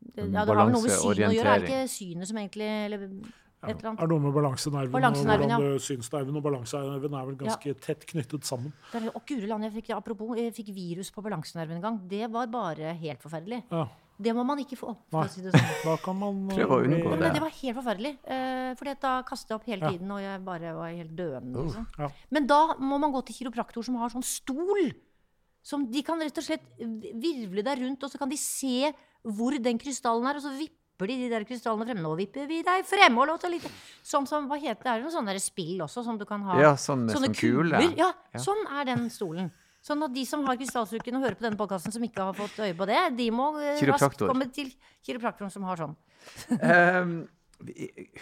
[0.00, 1.50] Det, ja, det har vel noe med synet å gjøre.
[1.56, 3.08] Er det ikke synet som egentlig Eller
[3.62, 4.00] et eller annet.
[4.00, 5.78] Er noe med balansenerven, Balansenerven, og hvordan ja.
[5.78, 8.72] du syns nerven og balansenerven er vel ganske tett knyttet sammen.
[8.92, 11.98] Det er- Å, guri land, jeg fikk, apropos, jeg fikk virus på balansenerven en gang.
[12.08, 13.64] Det var bare helt forferdelig.
[13.70, 13.88] Ja.
[14.20, 14.94] Det må man ikke få.
[15.10, 15.28] For Nei.
[15.32, 15.68] si det sånn.
[15.84, 17.32] Da kan man Prøve å unngå Men det.
[17.32, 18.12] det var helt forferdelig.
[18.28, 19.90] Uh, fordi da kastet jeg opp hele Ja.
[19.90, 21.64] tiden, og jeg bare var helt døende.
[21.64, 21.86] Liksom.
[21.98, 22.08] Ja.
[22.30, 24.92] Men da må man gå til kiropraktor som har sånn stol.
[25.62, 28.92] Som de kan rett og slett virvle deg rundt, og så kan de se
[29.24, 32.02] hvor den krystallen er, og så vipper de de der krystallene frem.
[32.02, 33.16] Nå vipper vi deg frem!
[33.18, 33.66] Og låter litt.
[34.02, 36.58] Sånn som, hva heter det, er det noen sånne spill også som du kan ha?
[36.60, 37.78] Ja, sånn Sånne sånn kule.
[37.78, 37.96] kuler.
[37.96, 38.40] Ja, Ja.
[38.40, 39.50] sånn er den stolen.
[39.82, 42.58] Sånn at de som har krystallsukken og hører på denne podkasten, som ikke har fått
[42.60, 44.68] øye på det, de må eh, raskt komme til
[45.06, 45.96] kiropraktoren som har sånn.
[47.06, 47.28] um,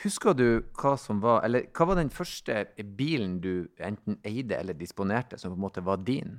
[0.04, 2.60] husker du hva som var Eller hva var den første
[2.94, 6.36] bilen du enten eide eller disponerte, som på en måte var din?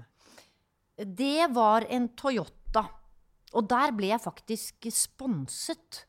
[0.97, 2.85] Det var en Toyota.
[3.55, 6.05] Og der ble jeg faktisk sponset.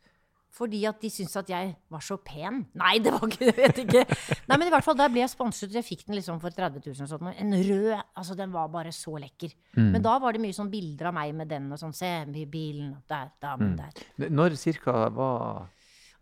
[0.61, 2.59] Fordi at de syntes at jeg var så pen.
[2.77, 3.57] Nei, det var ikke det.
[3.57, 4.03] vet ikke.
[4.51, 5.73] Nei, men i hvert fall der ble jeg sponset.
[5.73, 7.33] Jeg fikk den liksom for 30 000 og sånt.
[7.41, 7.95] En rød.
[8.21, 9.55] Altså, den var bare så lekker.
[9.81, 11.97] Men da var det mye sånn bilder av meg med den og sånn.
[11.97, 12.13] Se,
[12.53, 14.05] bilen og der, damen der.
[14.21, 15.71] N- Når cirka var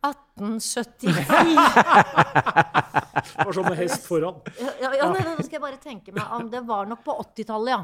[0.04, 1.24] 1874.
[3.38, 4.36] Var sånn med hest foran.
[4.60, 7.12] Ja, ja, ja, nei, nå skal jeg bare tenke meg om Det var nok på
[7.24, 7.80] 80-tallet, ja.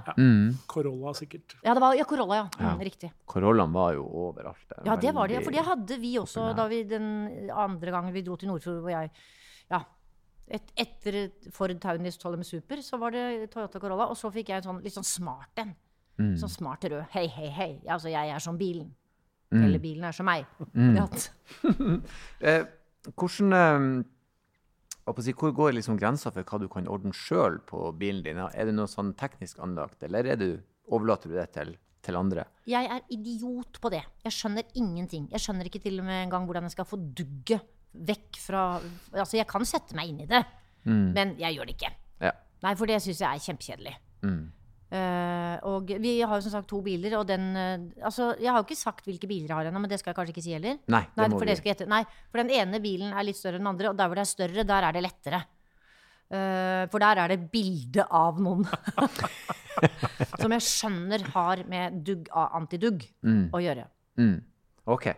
[0.70, 1.48] Corolla, sikkert.
[1.64, 2.46] Ja, det var ja, Corolla, ja.
[2.60, 3.10] Mm, riktig.
[3.30, 4.62] Corollaen var jo overalt.
[4.68, 5.38] Det Ja, det var det.
[5.44, 7.06] For det hadde vi også da vi den
[7.50, 9.06] andre gangen vi dro til Nordfjord, hvor jeg
[9.72, 9.80] Ja.
[10.44, 11.14] Et, etter
[11.56, 14.10] Ford Taunis 12M Super, så var det Toyota Corolla.
[14.12, 15.72] Og så fikk jeg en sånn litt sånn smart en.
[16.38, 17.06] Sånn smart rød.
[17.14, 17.70] Hei, hei, hei.
[17.90, 18.92] Altså, jeg er som bilen.
[19.62, 20.48] Eller bilen er som meg.
[20.74, 21.06] Ja.
[22.44, 22.64] Eh,
[23.14, 24.04] hvordan eh,
[25.04, 28.40] å si, Hvor går liksom grensa for hva du kan ordne sjøl på bilen din?
[28.40, 30.48] Er det noe sånn teknisk anlagt, eller er du,
[30.88, 32.46] overlater du det til, til andre?
[32.68, 34.02] Jeg er idiot på det.
[34.24, 35.28] Jeg skjønner ingenting.
[35.32, 37.64] Jeg skjønner ikke til og med engang hvordan jeg skal få dugget
[37.94, 38.64] vekk fra
[39.12, 40.40] Altså, jeg kan sette meg inn i det,
[41.14, 41.92] men jeg gjør det ikke.
[42.24, 42.32] Ja.
[42.64, 43.94] Nei, for det syns jeg er kjempekjedelig.
[44.92, 48.60] Eh, og vi har jo som sagt to biler, og den uh, Altså, jeg har
[48.60, 50.54] jo ikke sagt hvilke biler jeg har ennå, men det skal jeg kanskje ikke si
[50.54, 50.78] heller.
[50.92, 51.88] Nei, Nei, for jeg.
[51.90, 54.26] Nei, for den ene bilen er litt større enn den andre, og der hvor det
[54.26, 55.40] er større, der er det lettere.
[56.34, 58.68] Uh, for der er det bilde av noen.
[60.42, 63.88] som jeg skjønner har med dugg, av antidugg å gjøre.
[64.20, 64.36] Mm.
[64.94, 65.08] OK.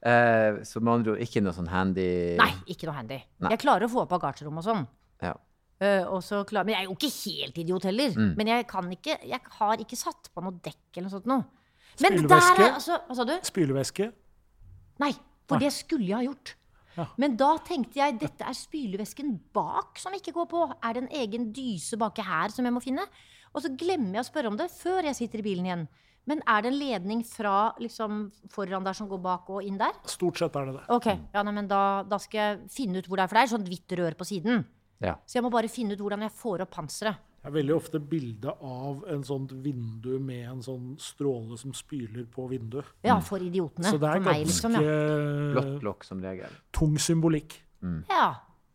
[0.00, 2.06] Så med andre ord ikke noe sånn handy
[2.40, 3.18] Nei, ikke noe handy.
[3.44, 3.50] Nei.
[3.52, 4.86] Jeg klarer å få opp bagasjerommet og sånn.
[5.20, 5.34] Ja.
[5.80, 8.12] Eh, og så klar, men jeg er jo ikke helt idiot heller.
[8.12, 8.32] Mm.
[8.36, 11.46] Men jeg kan ikke Jeg har ikke satt på noe dekk eller noe sånt noe.
[12.00, 12.64] Men der Spylevæske?
[12.66, 13.36] er altså Hva sa du?
[13.48, 14.08] Spylevæske.
[15.00, 15.12] Nei,
[15.48, 15.64] for Nei.
[15.64, 16.54] det skulle jeg ha gjort.
[16.98, 17.06] Ja.
[17.22, 20.66] Men da tenkte jeg dette er spylevæsken bak som ikke går på.
[20.84, 23.06] Er det en egen dyse baki her som jeg må finne?
[23.54, 25.86] Og så glemmer jeg å spørre om det før jeg sitter i bilen igjen.
[26.28, 29.96] Men er det en ledning fra liksom, foran der som går bak og inn der?
[30.10, 30.84] Stort sett er det det.
[30.92, 33.46] Ok, ja, nei, men da, da skal jeg finne ut hvor det er, for det
[33.46, 34.66] er sånt hvitt rør på siden.
[35.00, 35.16] Ja.
[35.26, 37.26] Så jeg må bare finne ut hvordan jeg får opp panseret.
[37.40, 42.26] Det er veldig ofte bilde av en sånt vindu med en sånn stråle som spyler
[42.28, 42.90] på vinduet.
[43.06, 43.88] Ja, for idiotene.
[43.88, 44.76] Så det er ganske liksom.
[44.76, 44.98] Ja.
[45.54, 46.52] Blått lokk som regel.
[46.76, 47.56] tung symbolikk.
[48.10, 48.30] ja.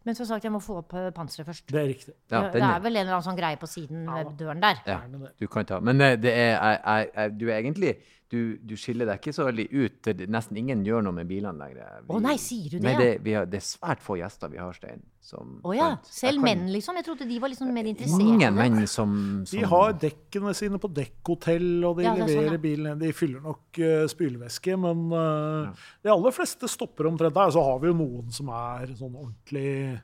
[0.06, 1.66] Men som sagt, jeg må få opp eh, panseret først.
[1.74, 2.14] Det er riktig.
[2.30, 4.82] Ja, det er vel en eller annen sånn greie på siden ved døren der.
[4.86, 5.00] ja,
[5.42, 7.96] du kan ta Men eh, det er er, er, Du er egentlig
[8.34, 10.08] du, du skiller deg ikke så veldig ut.
[10.34, 12.00] Nesten ingen gjør noe med bilene lenger.
[12.10, 14.58] Å nei, sier du det, Nei, det, vi har, det er svært få gjester vi
[14.58, 15.04] har, Stein.
[15.36, 15.90] Å Å ja.
[16.10, 16.98] Selv kan- menn, liksom?
[17.00, 19.14] Jeg trodde de var liksom mer interessert Ingen menn som,
[19.46, 22.64] som De har dekkene sine på dekkhotell, og de Ja, det er sånn, leverer ja.
[22.66, 23.00] bilen.
[23.02, 27.54] De fyller nok uh, spylevæske, men eh, de aller fleste stopper omtrent der.
[27.54, 30.02] Så har vi jo noen som er sånn ordentlig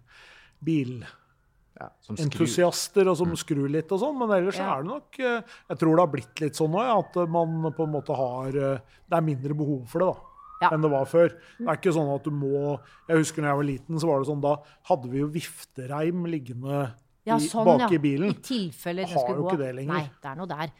[0.61, 1.17] bilentusiaster,
[1.81, 3.07] ja, som skrur.
[3.11, 4.17] og som skrur litt og sånn.
[4.21, 4.71] Men ellers Ja.
[4.77, 5.41] er det nok eh,
[5.71, 8.47] Jeg tror det har blitt litt sånn nå, ja, at man på en måte har
[8.55, 10.27] eh, Det er mindre behov for det, da.
[10.61, 10.69] Ja.
[10.75, 11.31] Enn det var før.
[11.57, 12.77] Det er ikke sånn at du må
[13.09, 14.55] Jeg husker når jeg var liten, så var det sånn da
[14.91, 16.81] hadde vi jo viftereim liggende
[17.25, 17.89] Ja, i, sånn, bak ja.
[17.93, 18.29] i bilen.
[18.33, 19.51] I tilfelle det Har skulle jo gå.
[19.51, 19.93] ikke det lenger.
[19.93, 20.71] Nei, det er noe der.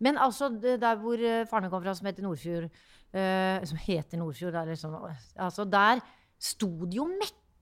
[0.00, 4.20] Men altså, der hvor eh, faren min kom fra, som heter Nordfjord uh, Som heter
[4.20, 4.96] Nordfjord, der, liksom,
[5.36, 6.00] altså, der
[6.38, 7.06] sto det jo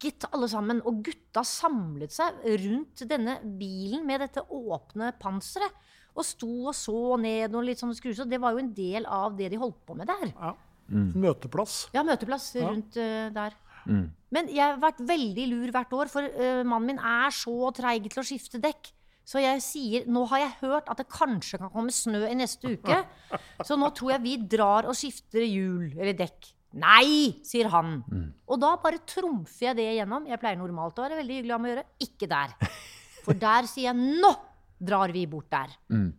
[0.05, 0.83] mekket alle sammen.
[0.85, 5.73] Og gutta samlet seg rundt denne bilen med dette åpne panseret.
[6.15, 8.15] Og sto og så ned og litt sånn skruer.
[8.15, 10.31] Så det var jo en del av det de holdt på med der.
[10.31, 10.55] Ja.
[10.89, 11.89] Møteplass.
[11.95, 12.69] Ja, møteplass Ja.
[12.69, 13.55] rundt uh, der.
[13.87, 14.13] Mm.
[14.31, 18.07] Men jeg har vært veldig lur hvert år, for uh, mannen min er så treig
[18.11, 18.93] til å skifte dekk.
[19.25, 22.77] Så jeg sier nå har jeg hørt at det kanskje kan komme snø i neste
[22.77, 22.99] uke.
[23.67, 26.51] Så nå tror jeg vi drar og skifter hjul eller dekk.
[26.75, 28.01] Nei, sier han.
[28.51, 30.27] Og da bare trumfer jeg det igjennom.
[30.27, 31.85] Jeg pleier normalt å være veldig hyggelig om å gjøre.
[32.07, 32.57] Ikke der.
[33.25, 34.33] For der sier jeg nå
[34.85, 35.71] drar vi bort der.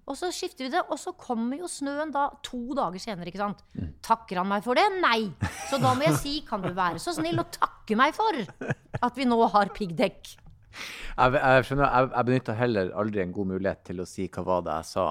[0.08, 3.28] Og så skifter vi det, og så kommer jo snøen da to dager senere.
[3.30, 3.62] ikke sant?
[4.06, 4.86] Takker han meg for det?
[5.04, 5.28] Nei.
[5.70, 8.40] Så da må jeg si, kan du være så snill å takke meg for
[9.06, 10.34] at vi nå har piggdekk?
[11.16, 14.44] Jeg, jeg skjønner, jeg, jeg benytta heller aldri en god mulighet til å si hva
[14.48, 15.06] var det jeg sa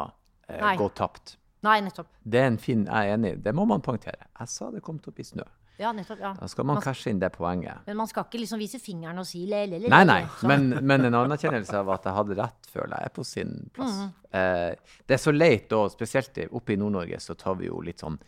[0.48, 1.36] eh, gå tapt.
[1.64, 2.08] Nei, nettopp.
[2.22, 3.36] Det er en fin, jeg er enig.
[3.44, 4.28] Det må man poengtere.
[4.38, 5.46] Jeg sa det kom til å bli snø.
[5.80, 6.30] Ja, nettopp, ja.
[6.38, 7.82] Da skal man cashe inn det poenget.
[7.88, 9.90] Men man skal ikke liksom vise fingeren og si le, le, le.
[9.90, 13.24] Nei, nei, men, men en anerkjennelse av at jeg hadde rett, føler jeg er på
[13.26, 13.96] sin plass.
[14.04, 14.12] Mhm.
[14.38, 18.04] Eh, det er så leit, og spesielt oppe i Nord-Norge så tar vi jo litt
[18.04, 18.20] sånn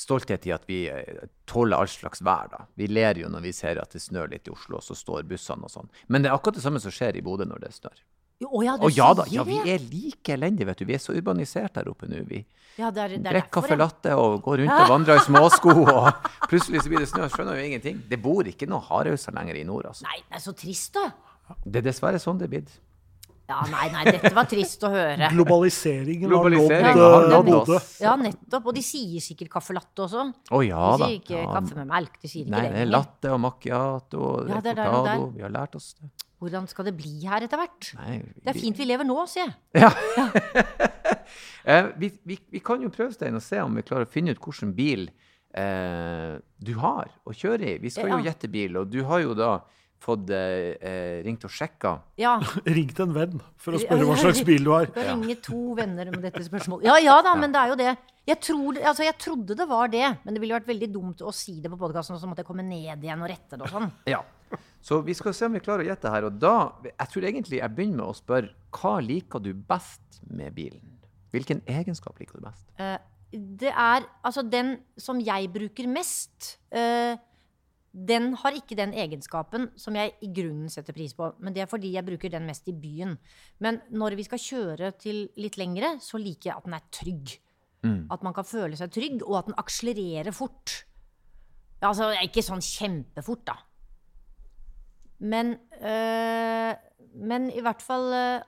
[0.00, 2.50] stolthet i at vi eh, tåler all slags vær.
[2.50, 2.64] da.
[2.74, 5.28] Vi ler jo når vi ser at det snør litt i Oslo, og så står
[5.30, 5.90] bussene og sånn.
[6.08, 8.02] Men det er akkurat det samme som skjer i Bodø når det snør.
[8.40, 10.86] Å ja, du ja da, sier ja, vi er like elendige, vet du.
[10.88, 12.22] Vi er så urbanisert der oppe nå.
[12.28, 12.40] Vi
[12.80, 15.74] Ja, det er, det er drikker kaffe latte og går rundt og vandrer i småsko,
[15.84, 17.28] og plutselig så blir det snø.
[17.28, 17.98] Skjønner jo ingenting.
[18.08, 20.06] Det bor ikke noen hardhauser lenger i nord, altså.
[20.08, 21.10] Nei, det er så trist, da.
[21.66, 22.78] Det er dessverre sånn det er blitt.
[23.50, 25.28] Ja, nei, nei, dette var trist å høre.
[25.34, 27.50] Globaliseringen, Globaliseringen har nådd.
[27.50, 27.78] Bodø.
[28.00, 28.70] Ja, nettopp.
[28.70, 30.28] Og de sier sikkert caffè latte også.
[30.54, 32.16] Å ja De sier ikke Ja, kaffe med melk.
[32.22, 35.24] De sier ikke Nei, det det er latte og macchiato og Ja, det der der.
[35.34, 36.12] Vi har lært oss det.
[36.40, 37.90] Hvordan skal det bli her etter hvert?
[37.98, 39.82] Nei, Det er fint vi lever nå, sier jeg.
[39.84, 39.90] Ja.
[41.64, 44.32] eh, vi, vi, vi kan jo prøve, Stein, og se om vi klarer å finne
[44.32, 45.08] ut hvilken bil
[45.54, 47.78] eh, du har å kjøre i.
[47.82, 48.30] Vi skal jo Ja.
[48.30, 49.58] gjette bil, og du har jo da
[50.00, 51.94] fått eh, eh, ringt og sjekka.
[52.20, 52.38] Ja.
[52.76, 54.88] Ring til en venn for å spørre hva slags bil du har.
[54.88, 56.86] Du har ringe to venner med dette spørsmålet.
[56.88, 57.94] Ja, ja da, men det er jo det.
[58.30, 61.32] Jeg, tror, altså, jeg trodde det var det, men det ville vært veldig dumt å
[61.34, 63.74] si det på podkasten, og så måtte jeg komme ned igjen og rette det og
[63.74, 63.90] sånn.
[64.14, 64.22] Ja.
[64.82, 66.24] Så vi skal se om vi klarer å gjette her.
[66.26, 66.54] Og da,
[66.88, 70.82] jeg tror egentlig jeg begynner med å spørre hva liker du best med bilen?
[71.30, 72.64] Hvilken egenskap liker du best?
[72.80, 72.96] Uh,
[73.30, 76.56] det er altså den som jeg bruker mest.
[76.74, 77.14] eh,
[77.90, 81.32] den har ikke den egenskapen som jeg i grunnen setter pris på.
[81.42, 83.16] Men det er fordi jeg bruker den mest i byen.
[83.58, 87.32] Men når vi skal kjøre til litt lengre, så liker jeg at den er trygg.
[88.12, 90.84] At man kan føle seg trygg, og at den akselererer fort.
[91.80, 93.56] Altså ikke sånn kjempefort, da.
[95.20, 96.72] Men, øh,
[97.20, 98.46] men i hvert fall øh,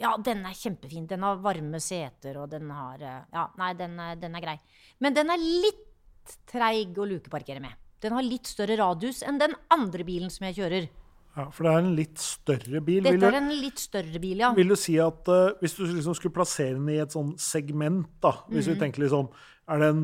[0.00, 1.06] Ja, den er kjempefin.
[1.06, 4.56] Den har varme seter, og den har øh, Ja, nei, den er, den er grei.
[4.98, 7.89] Men den er litt treig å lukeparkere med.
[8.00, 10.88] Den har litt større radius enn den andre bilen som jeg kjører.
[11.36, 13.04] Ja, for det er en litt større bil.
[13.04, 14.48] Dette er en litt større bil, ja.
[14.56, 18.08] vil du si at uh, hvis du liksom skulle plassere den i et sånn segment,
[18.20, 18.74] da Hvis Mhm.
[18.74, 19.28] vi tenker liksom
[19.68, 20.00] Er det en,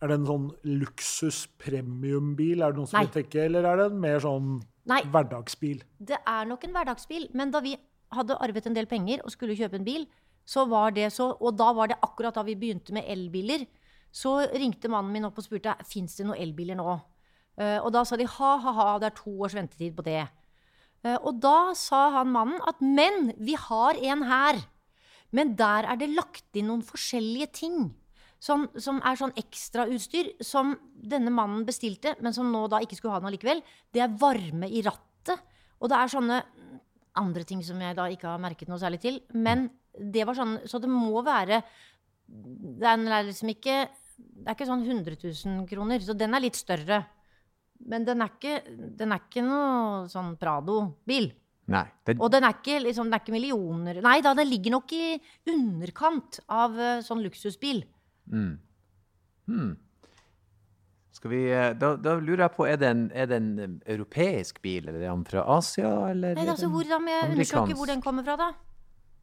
[0.00, 3.06] er det en sånn luksus premiumbil, er det noen som Nei.
[3.06, 5.02] vil tenke, eller er det en mer sånn Nei.
[5.02, 5.82] hverdagsbil?
[6.00, 7.76] Det er nok en hverdagsbil, men da vi
[8.12, 10.06] hadde arvet en del penger og skulle kjøpe en bil,
[10.46, 13.66] så var det så, og da var det akkurat da vi begynte med elbiler,
[14.12, 17.00] så ringte mannen min opp og spurte fins det noen elbiler nå.
[17.60, 20.22] Eh, og da sa de ha-ha-ha, det er to års ventetid på det.
[21.04, 24.62] Eh, og da sa han mannen at men, vi har en her.
[25.32, 27.82] Men der er det lagt inn noen forskjellige ting.
[28.42, 33.14] Som, som er sånn ekstrautstyr som denne mannen bestilte, men som nå da ikke skulle
[33.14, 33.62] ha den allikevel.
[33.94, 35.38] Det er varme i rattet.
[35.78, 36.40] Og det er sånne
[37.20, 39.20] andre ting som jeg da ikke har merket noe særlig til.
[39.38, 41.58] Men det var sånn Så det må være
[42.24, 43.74] Det er liksom ikke
[44.16, 46.00] Det er ikke sånn 100 000 kroner.
[46.00, 47.02] Så den er litt større.
[47.86, 48.58] Men den er ikke,
[48.98, 51.30] den er ikke noe sånn Prado-bil.
[51.72, 51.84] Nei.
[52.06, 54.92] Det, Og den er ikke, liksom, den er ikke millioner Nei da, den ligger nok
[54.96, 55.12] i
[55.48, 57.84] underkant av uh, sånn luksusbil.
[61.12, 64.58] skal vi, eh, da, da lurer jeg på, er det, en, er det en europeisk
[64.64, 66.34] bil, eller er den fra Asia, eller?
[66.34, 68.48] Nei, altså, hvor, da må jeg undersøke ikke hvor den kommer fra, da.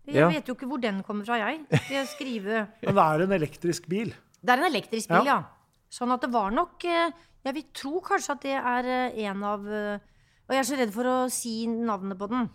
[0.08, 0.30] Jeg Ja.
[0.32, 1.66] vet jo ikke hvor den kommer fra, jeg.
[1.92, 4.14] Jeg skrive Men det er en elektrisk bil.
[4.40, 5.40] Det er en elektrisk bil, ja.
[5.42, 5.84] Ja.
[5.92, 7.12] Sånn at det var nok eh,
[7.48, 10.02] Jeg vil tro kanskje at det er eh, en av eh,
[10.50, 12.50] Og jeg er så redd for å si navnet på den.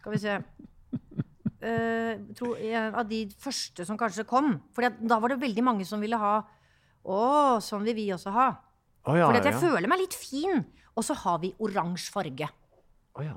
[0.00, 0.38] Skal vi se.
[1.60, 4.54] Uh, tror en av de første som kanskje kom.
[4.76, 6.38] For da var det veldig mange som ville ha
[7.00, 7.20] Å,
[7.64, 8.48] sånn vil vi også ha.
[9.08, 9.60] Oh, ja, For jeg ja.
[9.62, 10.64] føler meg litt fin.
[10.98, 12.48] Og så har vi oransje farge.
[13.16, 13.36] Å ja.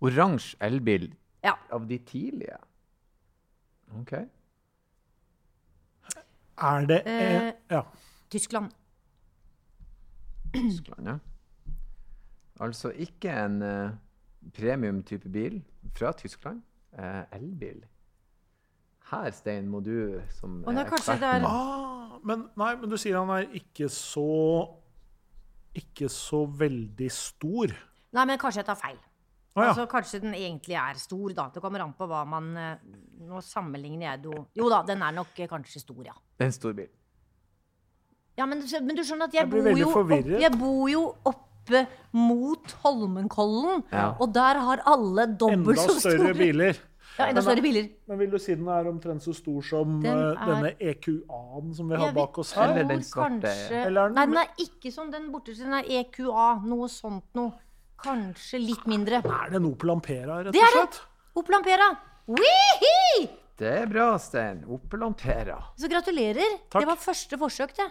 [0.00, 1.10] Oransje elbil
[1.44, 1.56] Ja.
[1.72, 2.56] av de tidlige?
[4.00, 4.12] Ok.
[6.60, 7.52] Er det Eh.
[7.70, 7.82] Ja.
[8.30, 8.72] Tyskland.
[10.54, 11.18] Tyskland, ja.
[12.60, 13.90] Altså ikke en uh,
[14.56, 15.60] premium-type bil
[15.96, 16.60] fra Tyskland.
[16.92, 17.84] Uh, elbil.
[19.10, 22.44] Her, Stein, må du som Og det er er kanskje det eksperten er- Ah, men,
[22.56, 24.26] nei, men du sier han er ikke så
[25.74, 27.70] Ikke så veldig stor.
[28.12, 28.98] Nei, men kanskje jeg tar feil.
[29.54, 29.68] Ah, ja.
[29.70, 31.48] Altså, kanskje den egentlig er stor, da.
[31.54, 32.76] Det kommer an på hva man eh,
[33.26, 36.14] Nå sammenligner jeg det jo Jo da, den er nok eh, kanskje stor, ja.
[36.38, 36.88] Det er en stor bil.
[38.38, 40.40] Ja, men, men du skjønner at jeg, Jeg blir bor veldig jo, opp, forvirret.
[40.40, 44.14] jeg bor jo oppe mot Holmenkollen, Ja.
[44.18, 46.78] og der har alle dobbelt Enda så store større biler.
[47.18, 47.88] Ja, enda større biler.
[48.08, 51.74] Men vil du si den er omtrent så stor som Den eh, er- denne EQA-en
[51.74, 52.70] som vi har Jeg bak oss her?
[52.70, 55.54] Eller den svarte- kanskje- Eller er den- Nei, den er ikke som den borte.
[55.58, 57.52] Den er EQA, noe sånt noe.
[58.02, 59.16] Kanskje litt mindre.
[59.24, 60.94] Er det en Opel Ampera, rett Det og er det!
[60.94, 61.00] slett?
[61.36, 61.90] Opel Ampera.
[62.26, 63.28] Wihi!
[63.58, 64.64] Det er bra, Stein.
[64.66, 65.58] Opel Ampera.
[65.76, 66.58] Så gratulerer.
[66.70, 66.80] Takk.
[66.80, 67.90] Det var første forsøk, det.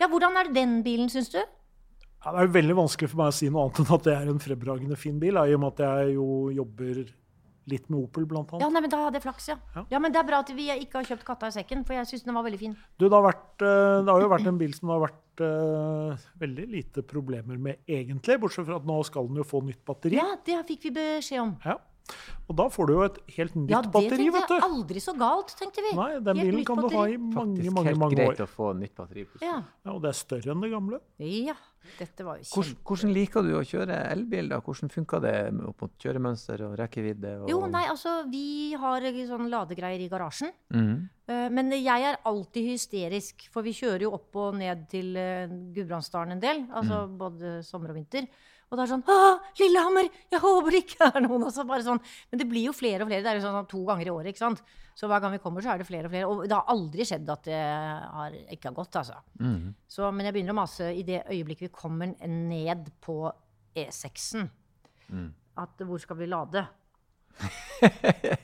[0.00, 1.40] Ja, Hvordan er den bilen, syns du?
[1.40, 4.12] Ja, det er jo veldig vanskelig for meg å si noe annet enn at det
[4.16, 7.02] er en fremragende fin bil, i og med at jeg jo jobber
[7.70, 8.64] litt med Opel, blant annet.
[8.64, 9.56] Ja, nei, men Da hadde jeg flaks, ja.
[9.76, 9.84] Ja.
[9.92, 10.00] ja.
[10.02, 12.24] Men det er bra at vi ikke har kjøpt katta i sekken, for jeg syns
[12.26, 12.76] den var veldig fin.
[12.96, 15.44] Du, det, har vært, eh, det har jo vært en bil som det har vært
[15.44, 18.40] uh, veldig lite problemer med, egentlig.
[18.42, 20.18] Bortsett fra at nå skal den jo få nytt batteri.
[20.18, 21.54] Ja, det fikk vi beskjed om.
[21.64, 21.78] Ja.
[22.50, 25.52] Og da får du jo et helt nytt Ja, det tenkte jeg aldri så galt,
[25.58, 25.92] tenkte vi.
[25.94, 27.98] Nei, den Helt bilen kan kan du ha i mange, Faktisk mange, år.
[28.00, 29.26] Faktisk helt greit å få nytt batteri.
[29.40, 29.58] Ja.
[29.86, 31.00] Ja, og det er større enn det gamle.
[31.18, 31.54] ja.
[31.96, 32.84] Dette var jo Hvordan, kjempe...
[32.90, 34.48] hvordan liker du å kjøre elbil?
[34.52, 34.58] da?
[34.60, 37.30] Hvordan funka det med- opp mot kjøremønster og rekkevidde?
[37.40, 37.48] Og...
[37.48, 40.52] Jo, nei, altså, vi har sånn ladegreier i garasjen.
[40.76, 41.08] Mm.
[41.26, 45.46] Eh, Men jeg er alltid hysterisk, for vi kjører jo opp og ned til eh,
[45.48, 46.66] Gudbrandsdalen en del.
[46.68, 47.16] Altså Mm.
[47.18, 48.28] både sommer og vinter.
[48.70, 49.14] Og det er sånn Å,
[49.58, 50.08] Lillehammer!
[50.30, 51.46] Jeg håper det ikke er noen!
[51.66, 51.98] Bare sånn.
[52.30, 53.24] Men det blir jo flere og flere.
[53.24, 54.62] Det er jo sånn to ganger i året, ikke sant.
[54.94, 56.30] Så hver gang vi kommer, så er det flere og flere.
[56.30, 59.18] Og det har aldri skjedd at det har, ikke har gått, altså.
[59.40, 59.72] Mm.
[59.90, 63.16] Så, men jeg begynner å mase i det øyeblikket vi kommer ned på
[63.80, 64.46] E6-en.
[65.10, 65.30] Mm.
[65.64, 66.62] At hvor skal vi lade?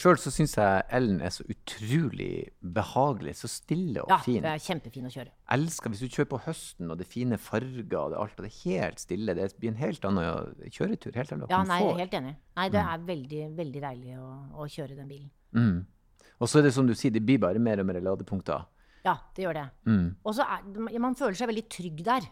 [0.00, 3.34] Sjøl så syns jeg Ellen er så utrolig behagelig.
[3.40, 4.42] Så stille og Ja, fin.
[4.44, 5.30] det er kjempefin å kjøre.
[5.50, 8.44] elsker hvis du kjører på høsten, og det er fine farger, og det alt, og
[8.46, 9.34] det er helt stille.
[9.34, 11.12] Det blir en helt annen kjøretur.
[11.14, 12.36] Helt annen Ja, nei, helt enig.
[12.56, 15.30] Nei, det er veldig, veldig deilig å, å kjøre den bilen.
[15.52, 15.86] Mm.
[16.40, 18.64] Og så er det som du sier, det blir bare mer og mer ladepunkter.
[19.04, 19.68] Ja, det gjør det.
[19.88, 20.14] Mm.
[20.24, 22.22] Og så er man føler seg veldig trygg der.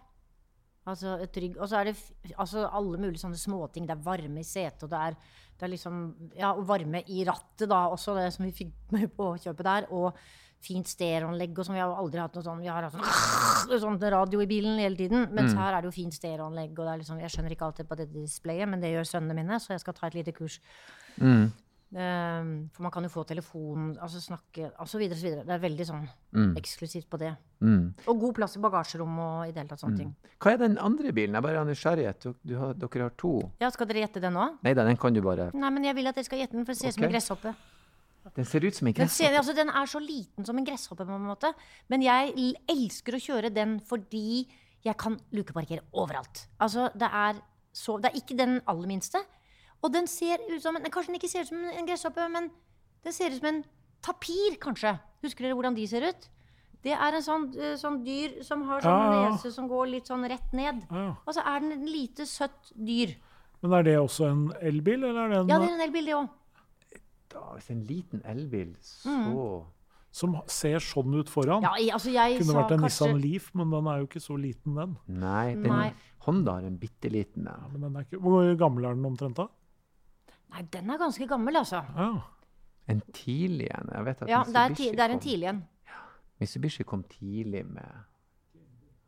[0.88, 1.59] Altså, trygg.
[1.59, 1.96] Og så er det
[2.37, 3.87] altså, alle mulige sånne småting.
[3.88, 5.16] Det er varme i setet, og det er,
[5.59, 6.03] det er liksom
[6.38, 9.88] Ja, og varme i rattet, da, også det som vi fikk med på kjøpet der.
[9.94, 10.12] Og
[10.64, 11.77] fint stereoanlegg og sånn.
[11.79, 14.98] Vi har aldri hatt noe sånn Vi har hatt sånn, sånn radio i bilen hele
[14.98, 15.29] tiden.
[15.35, 17.90] Mens her er det jo fint stereoanlegg, og det er liksom Jeg skjønner ikke alltid
[17.90, 20.59] på dette displayet, men det gjør sønnene mine, så jeg skal ta et lite kurs.
[21.20, 21.48] Mm.
[21.88, 25.07] Eh, for man kan jo få telefon, altså snakke osv.
[25.09, 25.29] osv.
[25.46, 26.03] Det er veldig sånn
[26.61, 27.31] eksklusivt på det.
[27.64, 27.94] Mm.
[28.07, 30.11] Og god plass i bagasjerommet og i det hele tatt sånne ting.
[30.38, 31.35] Hva er den andre bilen?
[31.38, 32.29] Jeg bare har nysgjerrighet.
[32.61, 33.33] Har, dere har to.
[33.62, 34.61] Ja, Skal dere gjette den òg?
[34.66, 36.68] Nei da, den kan du bare Nei, men jeg vil at dere skal gjette den,
[36.68, 37.55] for det ser ut som en gresshoppe.
[38.37, 39.38] Den ser ut som en Den, ser, gresshoppe.
[39.40, 41.53] altså, den er så liten som en gresshoppe, på en måte.
[41.88, 44.46] Men jeg elsker å kjøre den fordi
[44.85, 46.44] jeg kan lukeparkere overalt.
[46.61, 47.40] Altså, det er
[47.79, 49.20] så Det er ikke den aller minste.
[49.82, 52.50] Og den ser ut som en, Kanskje den ikke ser ut som en gresshoppe, men
[53.04, 53.64] den ser ut som en
[54.02, 54.98] tapir, kanskje.
[55.22, 56.28] Husker dere hvordan de ser ut?
[56.82, 59.30] Det er en sånn, eh, sånn dyr som har sånn Ja, ja.
[59.34, 60.84] nese som går litt sånn rett ned.
[60.90, 61.14] Ja.
[61.26, 63.16] Og så er den en lite, søtt dyr.
[63.62, 66.04] Men er det også en elbil, eller er det en Ja, det er en elbil,
[66.06, 66.28] det òg.
[67.58, 69.64] Hvis en liten elbil, så Mm.
[70.10, 71.62] som ser sånn ut foran?
[71.62, 74.22] Ja, altså jeg Kunne sa vært en kanskje Nissan Leaf, men den er jo ikke
[74.22, 74.96] så liten, den.
[75.08, 75.92] Nei, den Nei.
[76.20, 77.72] Honda har en bitte liten Ja, en.
[77.72, 79.48] men den er ikke, hvor gammel er den omtrent, da?
[80.50, 81.82] Nei, den er ganske gammel, altså.
[81.96, 82.11] Ja.
[82.88, 83.90] En tidlig en.
[83.92, 85.64] Jeg vet at Ja, det er, ti, det er en kom- tidlig en.
[86.40, 87.84] Mitsubishi kom tidlig med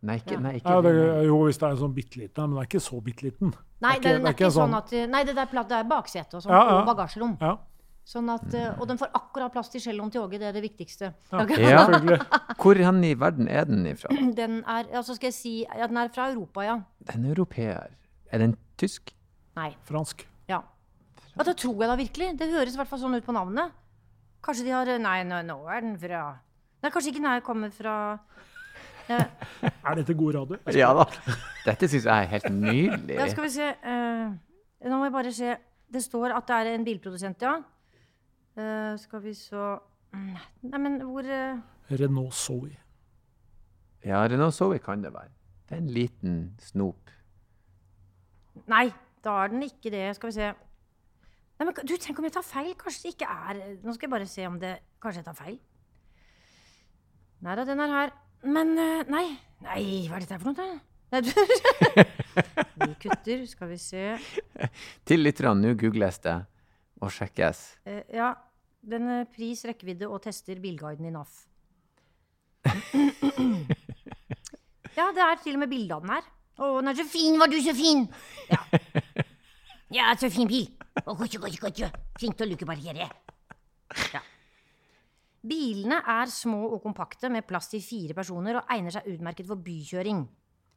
[0.02, 0.38] Nei, ikke, Ja.
[0.40, 2.80] nei, ikke Ja, det, jo, hvis det er sånn bitte liten, men den er ikke
[2.80, 3.52] så bitte liten.
[3.82, 5.44] Nei, Det er ikke- den er det er ikke sånn sånn- at Nei, det er,
[5.64, 6.80] det er baksete og sånn, Ja, ja.
[6.80, 7.36] og bagasjerom.
[7.40, 7.56] Ja,
[8.02, 10.62] Sånn at, eh, og den får akkurat plass til celloen til Åge, det er det
[10.62, 11.14] viktigste.
[11.30, 11.38] ja.
[12.58, 14.08] Hvor hen i verden er den ifra?
[14.34, 16.80] Den er, altså skal jeg si, ja, den er fra Europa, ja.
[17.14, 17.90] En europeer.
[18.32, 19.12] Er den tysk?
[19.54, 20.24] Nei, Fransk.
[21.36, 21.44] Ja.
[21.46, 22.32] Det tror jeg da virkelig.
[22.38, 23.72] Det høres i hvert fall sånn ut på navnet.
[24.44, 26.20] Kanskje de har Nei, nå, nå er den fra
[26.80, 27.94] Nei, kanskje ikke den her kommer fra
[29.10, 29.18] ja,
[29.90, 30.60] Er dette god radio?
[30.72, 31.04] Ja da.
[31.66, 33.18] Dette syns jeg er helt nydelig.
[33.18, 34.32] ja, skal vi se Uh,
[34.88, 35.56] Nå må jeg bare se.
[35.92, 37.58] Det står at det er en bilprodusent, ja.
[38.56, 39.74] Uh, skal vi så
[40.14, 41.60] Nei, men hvor uh...
[41.90, 42.72] Renault Zoe.
[44.06, 45.30] Ja, Renault Zoe kan det være.
[45.68, 47.12] Det er en liten snop.
[48.70, 48.88] Nei,
[49.24, 50.06] da er den ikke det.
[50.16, 50.48] Skal vi se.
[51.60, 52.72] Nei, men du, Tenk om jeg tar feil?
[52.80, 55.58] Kanskje det ikke er Nå skal jeg bare se om det Kanskje jeg tar feil?
[57.44, 58.10] Nei da, den er her.
[58.52, 59.26] Men eh, nei.
[59.64, 60.56] Nei, hva er dette for noe?
[60.56, 60.66] da?
[61.14, 61.30] Nei, du
[62.82, 63.46] Vi kutter.
[63.48, 64.02] Skal vi se.
[65.08, 66.36] Til lytterne, nå googles det
[67.00, 67.62] og sjekkes.
[67.88, 68.34] Eh, ja.
[68.92, 71.32] Den pris, rekkevidde og tester bilguiden i NAF.
[74.98, 76.28] ja, det er til og med bilde av den her.
[76.60, 78.04] Å, den er så fin, var du så fin!
[78.52, 78.60] Ja.
[79.90, 80.68] Ja, så fin bil.
[81.06, 81.80] Og godt, godt, godt.
[82.18, 83.08] Flink til å lukeparkere.
[84.14, 84.20] Ja.
[85.40, 89.62] Bilene er små og kompakte med plass til fire personer og egner seg utmerket for
[89.64, 90.26] bykjøring.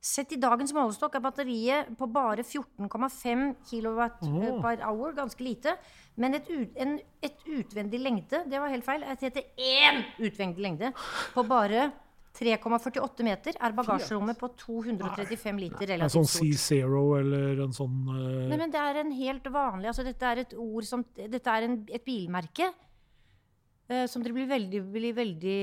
[0.04, 5.78] Sett i dagens målestokk er batteriet på bare 14,5 kWh, eh, per hour, ganske lite.
[6.20, 10.66] Men et, ut, en, et utvendig lengde, det var helt feil, Jeg heter én utvendig
[10.66, 10.92] lengde,
[11.36, 11.92] på bare
[12.34, 16.48] 3,48 meter er bagasjerommet på 235 liter En sånn stort.
[16.50, 18.48] C-Zero eller en sånn uh...
[18.50, 21.68] Nei, men det er en helt vanlig altså Dette er et ord som Dette er
[21.68, 25.60] en, et bilmerke uh, som dere blir veldig, blir veldig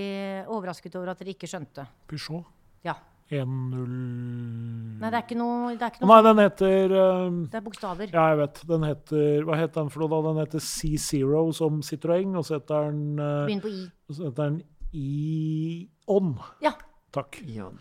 [0.47, 1.89] overrasket over at dere ikke skjønte.
[2.11, 2.47] Peugeot
[2.87, 2.95] Ja.
[3.31, 7.37] 10 Nei, det er ikke noe, det er ikke Nei, den heter uh...
[7.51, 8.11] Det er bokstaver.
[8.15, 8.65] Ja, jeg vet.
[8.71, 10.23] Den heter Hva het den for noe, da?
[10.31, 13.89] Den heter C-Zero som Citroën, og så heter den eh, Begynner på I.
[14.07, 14.61] og så heter den
[14.95, 16.35] Ion.
[16.61, 16.73] Ja.
[17.15, 17.41] Takk.
[17.47, 17.79] I ånd.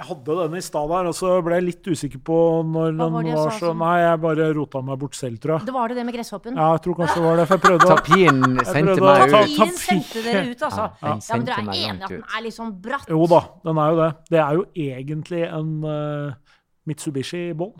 [0.00, 3.12] Jeg hadde den i stad der, og så ble jeg litt usikker på når den
[3.12, 5.66] var det var så som- Nei, jeg bare rota meg bort selv, tror jeg.
[5.66, 6.56] Det var det det med gresshoppen.
[6.56, 9.34] Ja, jeg tror kanskje det var det, for jeg prøvde å Tapien sendte meg ut.
[9.34, 10.86] Tapien sendte dere ut, altså.
[11.02, 13.08] Ja, Ja, men dere er enige at den er litt sånn bratt?
[13.12, 14.10] Jo da, den er jo det.
[14.30, 16.32] Det er jo egentlig en uh,
[16.86, 17.76] Mitsubishi i bånn.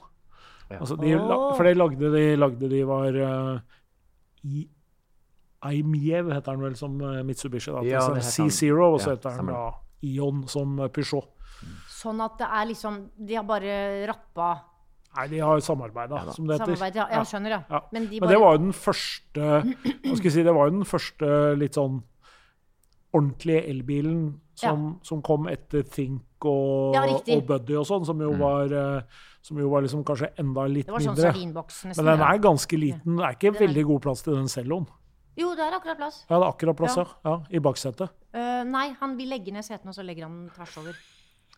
[0.70, 0.79] Ja.
[0.79, 1.57] Altså, de, oh.
[1.57, 3.61] For de lagde de, lagde de var uh,
[4.44, 4.68] i
[5.62, 7.70] Aimiev heter den vel som eh, Mitsubishi.
[7.74, 7.82] Da.
[7.84, 8.50] Ja, Så det heter han.
[8.50, 9.66] C-Zero, og så Ja, heter den da
[10.02, 11.28] Ion som Peugeot.
[11.92, 14.50] Sånn at det er liksom De har bare rappa
[15.16, 16.76] Nei, de har samarbeida, som det heter.
[16.76, 16.94] samarbeid.
[16.96, 17.62] Ja, jeg skjønner, ja.
[17.68, 17.80] Ja.
[17.92, 20.76] Men de Men det var jo den første Hva skal jeg si, det var jo
[20.78, 22.02] den første litt sånn
[23.12, 28.30] ordentlige elbilen som, som kom etter Think og, Ja, og Buddy og sånn, som jo
[28.38, 29.02] var eh,
[29.42, 31.00] som jo var liksom kanskje enda litt mindre.
[31.16, 31.96] Det var sånn mindre.
[31.96, 33.16] Men den er ganske liten.
[33.18, 34.86] Det er ikke veldig god plass til den celloen.
[35.40, 36.20] Jo, det er akkurat plass.
[36.29, 37.07] Ja, det er akkurat plass, Ja.
[37.24, 37.33] ja.
[37.33, 38.12] ja I baksetet.
[38.37, 41.00] Uh, nei, han vil legge ned setene, og så legger han den tvers over.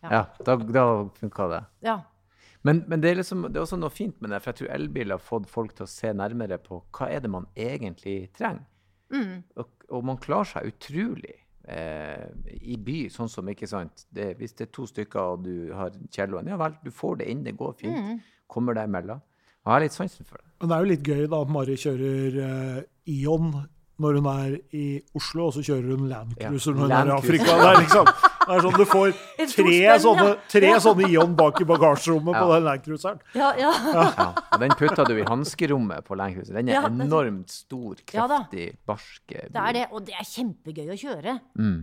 [0.03, 0.87] Ja, da, da
[1.19, 1.61] funka det.
[1.85, 1.99] Ja.
[2.63, 4.75] Men, men det, er liksom, det er også noe fint med det, for jeg tror
[4.77, 8.63] elbil har fått folk til å se nærmere på hva er det man egentlig trenger.
[9.13, 9.43] Mm.
[9.59, 11.35] Og, og man klarer seg utrolig
[11.69, 12.23] eh,
[12.63, 15.93] i by, sånn som ikke sant det, Hvis det er to stykker og du har
[16.07, 17.99] kjelloen, ja vel, du får det inn, det går fint.
[17.99, 18.47] Mm.
[18.49, 19.21] Kommer deg imellom.
[19.63, 20.49] Og jeg har litt sansen for det.
[20.59, 22.81] Men det er jo litt gøy da at Mari kjører eh,
[23.13, 23.51] Ion
[24.01, 24.85] når hun er i
[25.15, 27.57] Oslo, og så kjører hun Landcruiser Ja, når hun er i Afrika.
[27.59, 28.07] Det er liksom
[28.43, 29.11] det er sånn Du får
[29.53, 30.35] tre sånne, ja.
[30.51, 33.21] tre sånne Ion bak i bagasjerommet på den Landcruiseren.
[33.37, 33.69] Ja, ja.
[33.93, 36.57] Ja, og den putta du i hanskerommet på landcruiseren.
[36.65, 39.47] Den er Ja, det enormt stor, kraftig, barsk bil.
[39.53, 41.37] Det er det, og det er kjempegøy å kjøre.
[41.61, 41.77] Mm.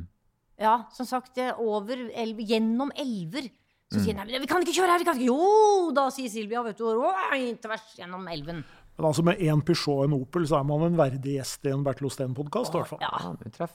[0.60, 3.48] Ja, som sagt, er over elv, gjennom elver.
[3.90, 4.04] Så Mm.
[4.04, 6.76] sier han, vi kan ikke kjøre her, vi kan ikke Jo da, sier Silvia, vet
[6.78, 6.84] du.
[7.08, 8.60] «Oi, Tvers gjennom elven.
[8.98, 11.72] Men altså med én Peugeot og en Opel, så er man en verdig gjest i
[11.72, 13.00] en Bertil Osten-podkast, i hvert fall.
[13.00, 13.68] Ja.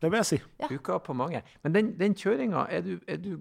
[0.00, 0.38] Det vil jeg si.
[0.62, 0.68] Ja.
[0.70, 1.42] uka på mange.
[1.62, 3.32] Men den, den kjøringa, du, du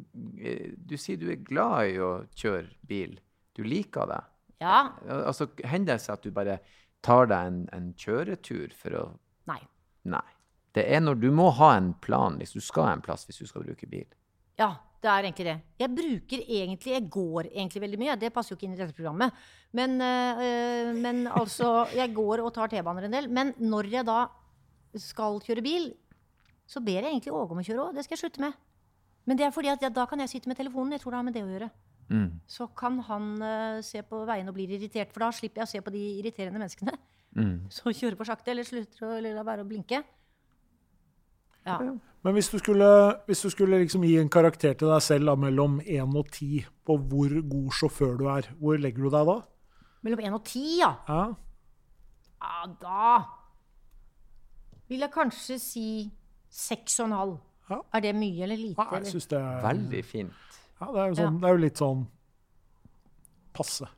[0.44, 3.16] eh, Du sier du er glad i å kjøre bil.
[3.56, 4.20] Du liker det.
[4.60, 4.90] Ja.
[5.08, 6.60] Altså, hender det seg at du bare
[7.06, 9.06] tar deg en, en kjøretur for å
[9.48, 9.62] Nei.
[10.12, 10.26] Nei.
[10.76, 13.48] Det er når du må ha en plan hvis du skal en plass hvis du
[13.50, 14.06] skal bruke bil.
[14.60, 15.58] Ja, det er egentlig det.
[15.80, 18.16] Jeg bruker egentlig Jeg går egentlig veldig mye.
[18.20, 19.32] Det passer jo ikke inn i dette programmet.
[19.72, 23.30] Men, øh, men altså Jeg går og tar T-baner en del.
[23.30, 24.26] Men når jeg da
[24.98, 25.94] skal kjøre bil,
[26.68, 27.96] så ber jeg egentlig Åge om å kjøre òg.
[27.96, 28.58] Det skal jeg slutte med.
[29.26, 30.94] Men det er fordi at jeg, da kan jeg sitte med telefonen.
[30.94, 31.70] Jeg tror det har med det å gjøre.
[32.10, 32.30] Mm.
[32.50, 35.72] Så kan han øh, se på veien og bli irritert, for da slipper jeg å
[35.72, 36.96] se på de irriterende menneskene.
[37.38, 37.68] Mm.
[37.76, 40.02] Så kjøre for sakte, eller slutter å eller være å blinke.
[41.70, 41.96] Ja.
[42.26, 42.88] Men hvis du skulle,
[43.30, 46.66] hvis du skulle liksom gi en karakter til deg selv da, mellom 1 og 10
[46.88, 49.38] på hvor god sjåfør du er, hvor legger du deg da?
[50.04, 50.92] Mellom 1 og 10, ja.
[51.08, 51.22] Ja.
[52.40, 53.22] Ja, da
[54.90, 55.88] vil jeg kanskje si
[56.50, 57.38] seks og en halv.
[57.70, 57.80] Ja.
[57.94, 58.82] Er det mye eller lite?
[58.82, 60.60] Ja, jeg syns synes det er, Veldig fint.
[60.82, 62.06] ja, det, er jo sånn, det er jo litt sånn
[63.54, 63.90] passe.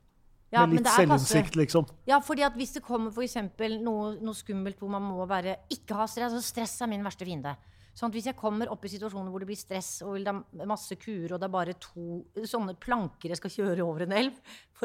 [0.52, 1.86] Ja, Med litt selvinnsikt, liksom.
[2.10, 5.95] Ja, fordi at hvis det kommer for noe, noe skummelt hvor man må være, ikke
[5.95, 7.56] ha stress, altså stress er min verste fiende.
[7.91, 10.68] Sånn at hvis jeg kommer opp i situasjoner hvor det blir stress, og det er
[10.70, 14.38] masse kuer, og det er bare to sånne planker jeg skal kjøre over en elv,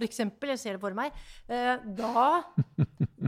[0.03, 1.15] eksempel, jeg ser det for meg,
[1.49, 2.25] eh, da,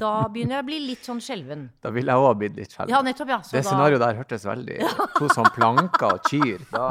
[0.02, 1.62] da begynner jeg å bli litt sånn skjelven.
[1.80, 2.90] Da ville jeg òg bli blitt litt skjelven.
[2.92, 3.38] Ja, nettopp, ja.
[3.46, 4.80] Så det da- scenarioet der hørtes veldig
[5.20, 6.66] To sånn planker og kyr.
[6.74, 6.88] Da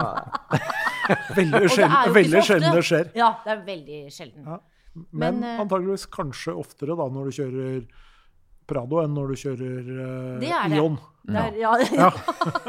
[1.38, 3.12] Veldig sjelden, så det skjer.
[3.20, 4.48] Ja, det er veldig sjelden.
[4.48, 4.58] Ja.
[5.12, 7.88] Men, Men, eh, antageligvis kanskje oftere da når du kjører
[8.68, 10.80] Prado enn når du kjører uh, Det er det.
[10.82, 10.98] Ion.
[11.24, 11.72] Det er, ja.
[11.96, 12.10] Ja.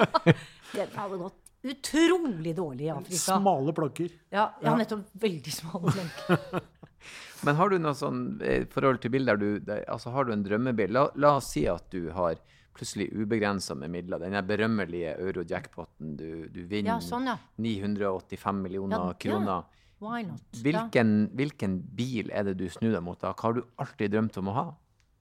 [0.76, 3.38] Den hadde gått utrolig dårlig i Afrika.
[3.40, 4.12] Smale planker.
[4.30, 5.08] Ja, ja nettopp.
[5.18, 6.62] Veldig smale planker.
[7.46, 9.50] Men har du noe sånn eh, forhold til bilder du
[9.86, 10.94] Altså, har du en drømmebil?
[10.94, 12.38] La, la oss si at du har
[12.78, 14.22] plutselig ubegrensa med midler.
[14.22, 16.14] Den berømmelige euro-jackpoten.
[16.18, 17.36] Du, du vinner Ja, sånn, ja.
[17.58, 19.18] 985 millioner Ja, ja.
[19.24, 19.66] kroner.
[20.02, 20.42] Why not?
[20.62, 23.32] Hvilken, hvilken bil er det du snur deg mot da?
[23.34, 24.68] Hva har du alltid drømt om å ha?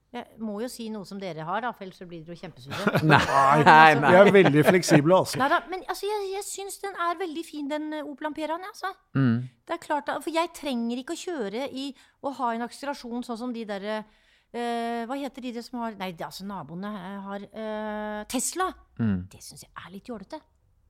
[0.08, 2.40] Jeg må jo si noe som dere har, da, for ellers så blir dere jo
[2.40, 3.00] kjempesure.
[3.10, 3.18] Nei,
[3.60, 3.64] Vi
[4.00, 4.12] nei.
[4.16, 5.36] er veldig fleksible, altså.
[5.42, 8.64] Neida, men altså, jeg, jeg syns den er veldig fin, den eh, Opel Amperaen.
[8.70, 8.94] Altså.
[9.18, 9.42] Mm.
[9.68, 11.90] Det er klart, For jeg trenger ikke å kjøre i
[12.24, 14.00] og ha en akselerasjon sånn som de derre
[14.48, 18.70] Uh, Hva heter de som har Nei, altså naboene eh, har uh, Tesla.
[18.96, 19.26] Mm.
[19.28, 20.38] Det syns jeg er litt jålete.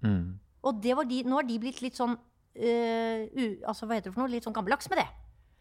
[0.07, 0.37] Mm.
[0.63, 2.15] Og det var de, nå har de blitt litt sånn
[2.59, 4.33] eh, u, altså, Hva heter det for noe?
[4.33, 5.09] Litt sånn gammeldags med det.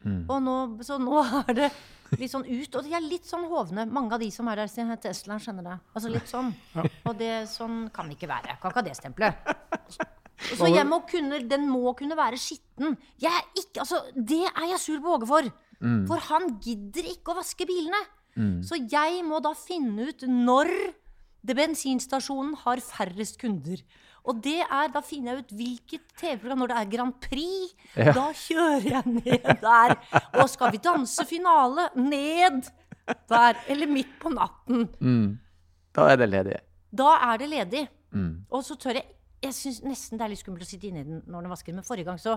[0.05, 0.19] Mm.
[0.29, 1.69] Og nå, så nå er det
[2.17, 2.77] litt sånn ut.
[2.77, 3.87] Og de er litt sånn hovne.
[3.89, 5.77] Mange av de som er der, sin Tesla, skjønner det.
[5.93, 6.51] Altså litt sånn.
[6.77, 8.59] Og det sånn kan det ikke være.
[8.61, 9.51] Kan ikke ha det stempelet.
[10.37, 12.93] Så jeg må kunne, den må kunne være skitten.
[13.17, 15.47] Jeg er ikke, altså, det er jeg sur på Åge for.
[16.09, 17.99] For han gidder ikke å vaske bilene.
[18.65, 20.69] Så jeg må da finne ut når
[21.47, 23.81] det bensinstasjonen har færrest kunder.
[24.27, 27.73] Og det er, da finner jeg ut hvilket TV-program når det er Grand Prix.
[27.95, 28.11] Ja.
[28.17, 29.93] Da kjører jeg ned der.
[30.41, 31.87] Og skal vi danse finale?
[31.95, 32.67] Ned
[33.31, 33.61] der.
[33.71, 34.87] Eller midt på natten.
[34.99, 35.37] Mm.
[35.95, 36.57] Da er det ledig.
[36.97, 37.85] Da er det ledig.
[38.11, 38.33] Mm.
[38.51, 39.07] Og så tør jeg
[39.43, 41.85] Jeg syns nesten det er litt skummelt å sitte inni den når den vasker, men
[41.85, 42.31] forrige gang så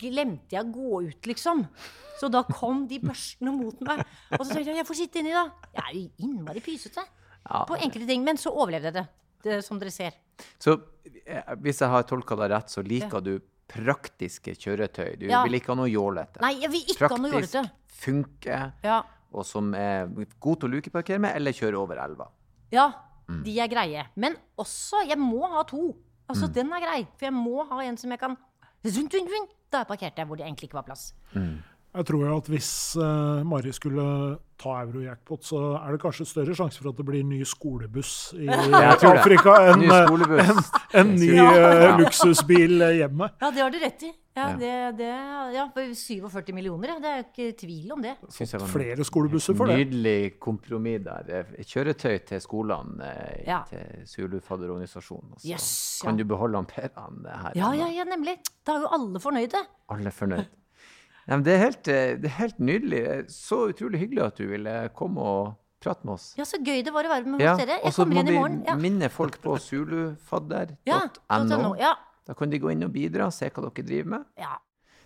[0.00, 1.66] glemte jeg å gå ut, liksom.
[2.20, 4.00] Så da kom de børstene mot meg.
[4.38, 5.42] Og så tenkte jeg jeg får sitte inni, da.
[5.74, 7.64] Jeg er jo innmari pysete Ja.
[7.68, 8.24] på enkelte ting.
[8.24, 9.04] Men så overlevde jeg det,
[9.44, 10.16] det som dere ser.
[10.58, 10.80] Så
[11.26, 13.38] eh, hvis jeg har tolka deg rett, så liker du
[13.70, 15.18] praktiske kjøretøy.
[15.18, 15.42] Du Ja.
[15.44, 16.40] vil ikke ha noe jålete.
[16.42, 17.70] Nei, jeg vil ikke ha noe Praktisk, jålete.
[18.00, 19.02] funker, Ja.
[19.32, 20.06] og som er
[20.40, 22.28] god til å lukeparkere med, eller kjøre over elva.
[22.72, 22.92] Ja,
[23.44, 24.06] de er greie.
[24.16, 25.94] Men også, jeg må ha to.
[26.28, 26.52] Altså, Mm.
[26.52, 27.06] den er grei.
[27.16, 28.36] For jeg må ha en som jeg kan.
[29.70, 31.12] Da parkerte jeg hvor det egentlig ikke var plass.
[31.90, 32.70] Jeg tror jo at hvis
[33.02, 34.04] uh, Mari skulle
[34.60, 38.46] ta euro-jackpot, så er det kanskje større sjanse for at det blir ny skolebuss i.
[39.10, 40.60] Afrika enn en, eh,
[41.00, 43.30] en ny eh, luksusbil hjemme.
[43.40, 44.12] Ja, det har du rett i.
[44.38, 44.52] Ja.
[44.56, 45.08] Det, det,
[45.56, 46.98] ja, 47 millioner, ja.
[47.02, 48.14] Det er jo ikke tvil om det.
[48.22, 49.80] Var Flere skolebusser for det.
[49.82, 51.50] Nydelig kompromiss der.
[51.58, 53.10] Kjøretøy til skolene
[53.48, 53.64] Ja.
[53.68, 55.34] til Zulufadderorganisasjonen.
[55.42, 55.66] Yes,
[56.04, 56.06] ja.
[56.06, 57.58] Kan du beholde amperene her.
[57.58, 58.38] Ja, ja, ja, nemlig.
[58.62, 59.66] Da er jo alle fornøyde.
[59.90, 60.59] Alle fornøyd.
[61.30, 63.02] Nei, det, er helt, eh, det er helt nydelig.
[63.30, 66.30] Så utrolig hyggelig at du ville komme og prate med oss.
[66.38, 67.78] Ja, så gøy det var å være med hos Ja, dere.
[67.84, 70.80] Jeg kommer i igjen i så må vi minne folk på zulufadder.no.
[70.90, 71.92] Ja, ja.
[72.26, 74.26] Da kan de gå inn og bidra, se hva dere driver med.
[74.42, 74.58] ja.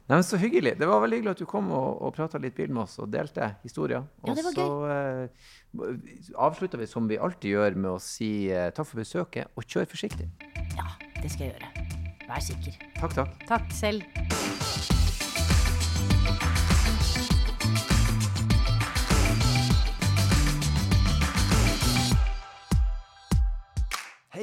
[0.05, 0.75] Nei, men Så hyggelig.
[0.77, 3.09] Det var veldig hyggelig at du kom og, og prata litt bil med oss og
[3.09, 4.05] delte historier.
[4.27, 6.03] Ja, det var og så uh,
[6.45, 9.89] avslutter vi som vi alltid gjør, med å si uh, takk for besøket, og kjør
[9.97, 10.29] forsiktig.
[10.77, 10.91] ja,
[11.23, 11.89] det skal jeg gjøre.
[12.29, 12.83] Vær sikker.
[13.01, 13.41] Takk, takk.
[13.49, 14.94] Takk selv.